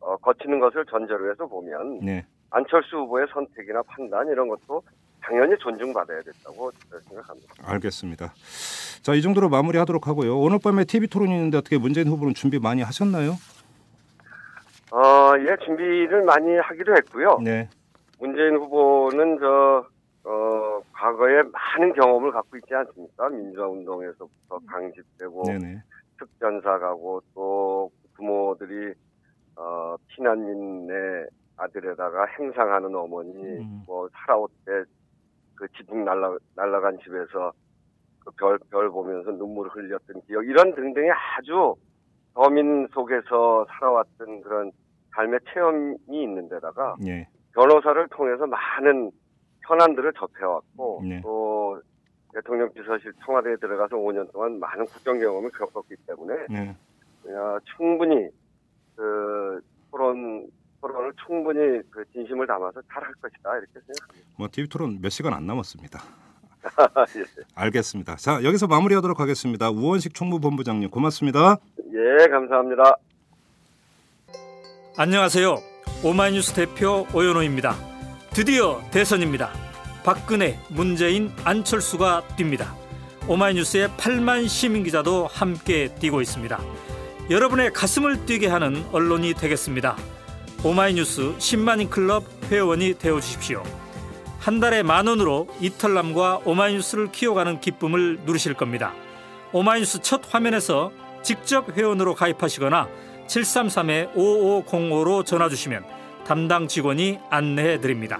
어, 0.00 0.16
거치는 0.16 0.60
것을 0.60 0.84
전제로 0.86 1.30
해서 1.30 1.46
보면 1.46 2.00
네. 2.00 2.24
안철수 2.50 2.96
후보의 2.96 3.26
선택이나 3.32 3.82
판단 3.82 4.28
이런 4.28 4.48
것도 4.48 4.82
당연히 5.20 5.56
존중받아야 5.58 6.20
된다고 6.20 6.70
생각합니다. 7.08 7.54
알겠습니다. 7.64 8.32
자, 9.02 9.14
이 9.14 9.22
정도로 9.22 9.48
마무리하도록 9.48 10.06
하고요. 10.06 10.38
오늘 10.38 10.58
밤에 10.62 10.84
TV 10.84 11.08
토론이 11.08 11.32
있는데 11.34 11.56
어떻게 11.58 11.78
문재인 11.78 12.08
후보는 12.08 12.34
준비 12.34 12.58
많이 12.58 12.82
하셨나요? 12.82 13.32
어, 14.92 15.32
예, 15.38 15.56
준비를 15.64 16.22
많이 16.22 16.56
하기도 16.56 16.92
했고요. 16.92 17.38
네. 17.42 17.68
문재인 18.20 18.56
후보는 18.56 19.38
저, 19.40 19.86
어, 20.24 20.80
과거에 20.92 21.42
많은 21.42 21.92
경험을 21.94 22.32
갖고 22.32 22.56
있지 22.56 22.74
않습니까? 22.74 23.28
민주화 23.28 23.68
운동에서부터 23.68 24.58
강집되고, 24.66 25.42
네네. 25.44 25.82
특전사 26.18 26.78
가고, 26.78 27.20
또 27.34 27.90
부모들이, 28.14 28.94
어, 29.56 29.96
피난민의 30.08 31.26
아들에다가 31.56 32.26
행상하는 32.38 32.94
어머니, 32.94 33.36
음. 33.58 33.82
뭐, 33.86 34.08
살아올 34.12 34.48
때 34.64 34.84
그 35.54 35.66
지붕 35.76 36.04
날라, 36.04 36.36
날라간 36.56 36.98
집에서 36.98 37.52
그 38.24 38.30
별, 38.32 38.58
별 38.70 38.90
보면서 38.90 39.30
눈물을 39.30 39.70
흘렸던 39.72 40.22
기억, 40.26 40.44
이런 40.46 40.74
등등의 40.74 41.10
아주 41.10 41.74
서민 42.34 42.86
속에서 42.92 43.66
살아왔던 43.68 44.40
그런 44.42 44.72
삶의 45.14 45.40
체험이 45.52 45.96
있는 46.08 46.48
데다가, 46.48 46.96
예. 47.06 47.28
변호사를 47.52 48.08
통해서 48.08 48.46
많은 48.46 49.12
현안들을 49.66 50.12
접해왔고 50.18 51.02
네. 51.04 51.20
또 51.22 51.80
대통령 52.32 52.72
비서실 52.72 53.12
청와대에 53.24 53.56
들어가서 53.56 53.96
5년 53.96 54.30
동안 54.32 54.58
많은 54.58 54.84
국정 54.86 55.18
경험을 55.18 55.50
겪었기 55.50 55.94
때문에 56.06 56.34
네. 56.50 56.76
어, 57.32 57.58
충분히 57.76 58.28
그 58.96 59.60
토론 59.90 60.46
토론을 60.80 61.12
충분히 61.26 61.80
그 61.90 62.04
진심을 62.12 62.46
담아서 62.46 62.82
잘 62.92 63.02
할 63.02 63.12
것이다 63.14 63.56
이렇게 63.56 63.72
생각합니다. 63.86 64.28
뭐 64.36 64.48
TV 64.50 64.68
토론 64.68 65.00
몇 65.00 65.08
시간 65.10 65.32
안 65.32 65.46
남았습니다. 65.46 66.00
예. 67.16 67.24
알겠습니다. 67.54 68.16
자, 68.16 68.42
여기서 68.42 68.66
마무리하도록 68.66 69.18
하겠습니다. 69.20 69.70
우원식 69.70 70.14
총무본부장님 70.14 70.90
고맙습니다. 70.90 71.56
예, 71.92 72.26
감사합니다. 72.28 72.96
안녕하세요. 74.96 75.56
오마이뉴스 76.04 76.54
대표 76.54 77.06
오연호입니다. 77.14 77.93
드디어 78.34 78.82
대선입니다. 78.90 79.52
박근혜, 80.02 80.58
문재인, 80.68 81.30
안철수가 81.44 82.24
뜁니다. 82.36 82.74
오마이뉴스의 83.28 83.90
8만 83.90 84.48
시민 84.48 84.82
기자도 84.82 85.28
함께 85.28 85.94
뛰고 86.00 86.20
있습니다. 86.20 86.60
여러분의 87.30 87.72
가슴을 87.72 88.26
뛰게 88.26 88.48
하는 88.48 88.84
언론이 88.90 89.34
되겠습니다. 89.34 89.96
오마이뉴스 90.64 91.36
10만인 91.38 91.88
클럽 91.90 92.24
회원이 92.50 92.94
되어 92.98 93.20
주십시오. 93.20 93.62
한 94.40 94.58
달에 94.58 94.82
만 94.82 95.06
원으로 95.06 95.46
이털남과 95.60 96.40
오마이뉴스를 96.44 97.12
키워가는 97.12 97.60
기쁨을 97.60 98.22
누리실 98.24 98.54
겁니다. 98.54 98.92
오마이뉴스 99.52 100.02
첫 100.02 100.22
화면에서 100.28 100.90
직접 101.22 101.78
회원으로 101.78 102.16
가입하시거나 102.16 102.88
733-5505로 103.28 105.24
전화 105.24 105.48
주시면 105.48 105.84
담당 106.26 106.68
직원이 106.68 107.18
안내해 107.30 107.80
드립니다. 107.80 108.18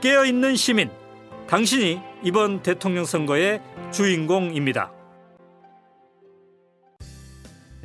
깨어 0.00 0.24
있는 0.24 0.56
시민, 0.56 0.90
당신이 1.48 2.00
이번 2.24 2.62
대통령 2.62 3.04
선거의 3.04 3.60
주인공입니다. 3.92 4.92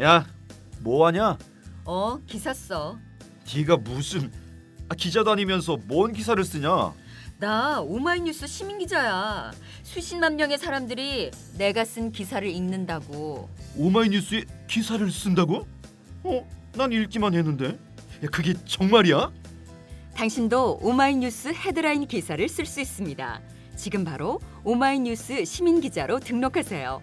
야, 0.01 0.25
뭐 0.79 1.07
하냐? 1.07 1.37
어, 1.85 2.19
기사 2.25 2.53
써. 2.53 2.97
네가 3.55 3.77
무슨 3.77 4.31
아, 4.89 4.95
기자도 4.95 5.31
아니면서 5.31 5.77
뭔 5.85 6.13
기사를 6.13 6.43
쓰냐? 6.43 6.93
나 7.39 7.81
오마이뉴스 7.81 8.47
시민 8.47 8.77
기자야. 8.79 9.51
수십만 9.83 10.35
명의 10.35 10.57
사람들이 10.57 11.29
내가 11.57 11.83
쓴 11.85 12.11
기사를 12.11 12.47
읽는다고. 12.47 13.49
오마이뉴스에 13.77 14.45
기사를 14.67 15.09
쓴다고? 15.11 15.67
어, 16.23 16.49
난 16.75 16.91
읽기만 16.91 17.33
했는데. 17.33 17.77
야, 18.23 18.27
그게 18.31 18.53
정말이야? 18.65 19.31
당신도 20.15 20.79
오마이뉴스 20.81 21.49
헤드라인 21.49 22.07
기사를 22.07 22.47
쓸 22.47 22.65
수 22.65 22.79
있습니다. 22.81 23.41
지금 23.75 24.03
바로 24.03 24.39
오마이뉴스 24.63 25.43
시민 25.45 25.81
기자로 25.81 26.19
등록하세요. 26.19 27.01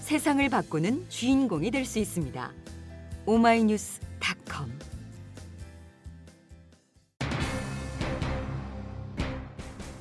세상을 0.00 0.46
바꾸는 0.48 1.06
주인공이 1.08 1.70
될 1.70 1.84
수 1.84 1.98
있습니다. 1.98 2.52
오마이뉴스닷컴 3.26 4.70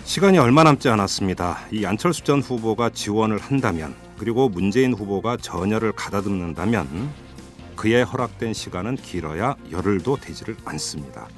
시간이 0.04 0.38
얼마 0.40 0.64
남지 0.64 0.90
않았습니다. 0.90 1.60
이 1.72 1.86
안철수 1.86 2.24
전 2.24 2.42
후보가 2.42 2.90
지원을 2.90 3.38
한다면 3.38 3.96
그리고 4.18 4.50
문재인 4.50 4.94
후보가 4.94 5.38
전열을 5.38 5.94
가다듬는다면 5.94 7.10
그에 7.78 8.02
허락된 8.02 8.54
시간은 8.54 8.98
길어야 8.98 9.56
열흘도 9.72 10.18
되지를 10.18 10.58
않습니다. 10.66 11.30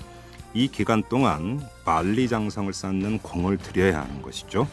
이 0.53 0.67
기간 0.67 1.03
동안 1.09 1.61
만리장성을 1.85 2.71
쌓는 2.71 3.19
공을 3.19 3.57
들여야 3.57 4.01
하는 4.01 4.21
것이죠. 4.21 4.67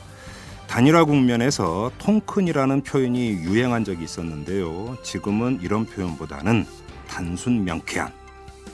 단일화 0.67 1.05
국면에서 1.05 1.91
통큰이라는 1.99 2.83
표현이 2.83 3.31
유행한 3.31 3.85
적이 3.85 4.05
있었는데요. 4.05 4.97
지금은 5.03 5.61
이런 5.63 5.85
표현보다는 5.85 6.65
단순 7.09 7.65
명쾌한 7.65 8.13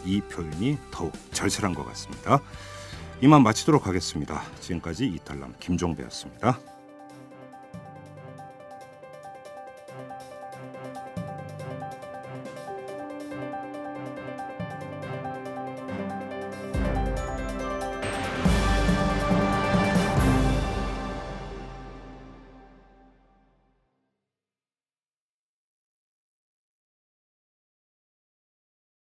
이 0.04 0.20
표현이 0.20 0.76
더욱 0.90 1.12
절실한 1.32 1.74
것 1.74 1.86
같습니다. 1.86 2.40
이만 3.22 3.42
마치도록 3.42 3.86
하겠습니다. 3.86 4.42
지금까지 4.60 5.06
이탈남 5.06 5.54
김종배였습니다. 5.58 6.58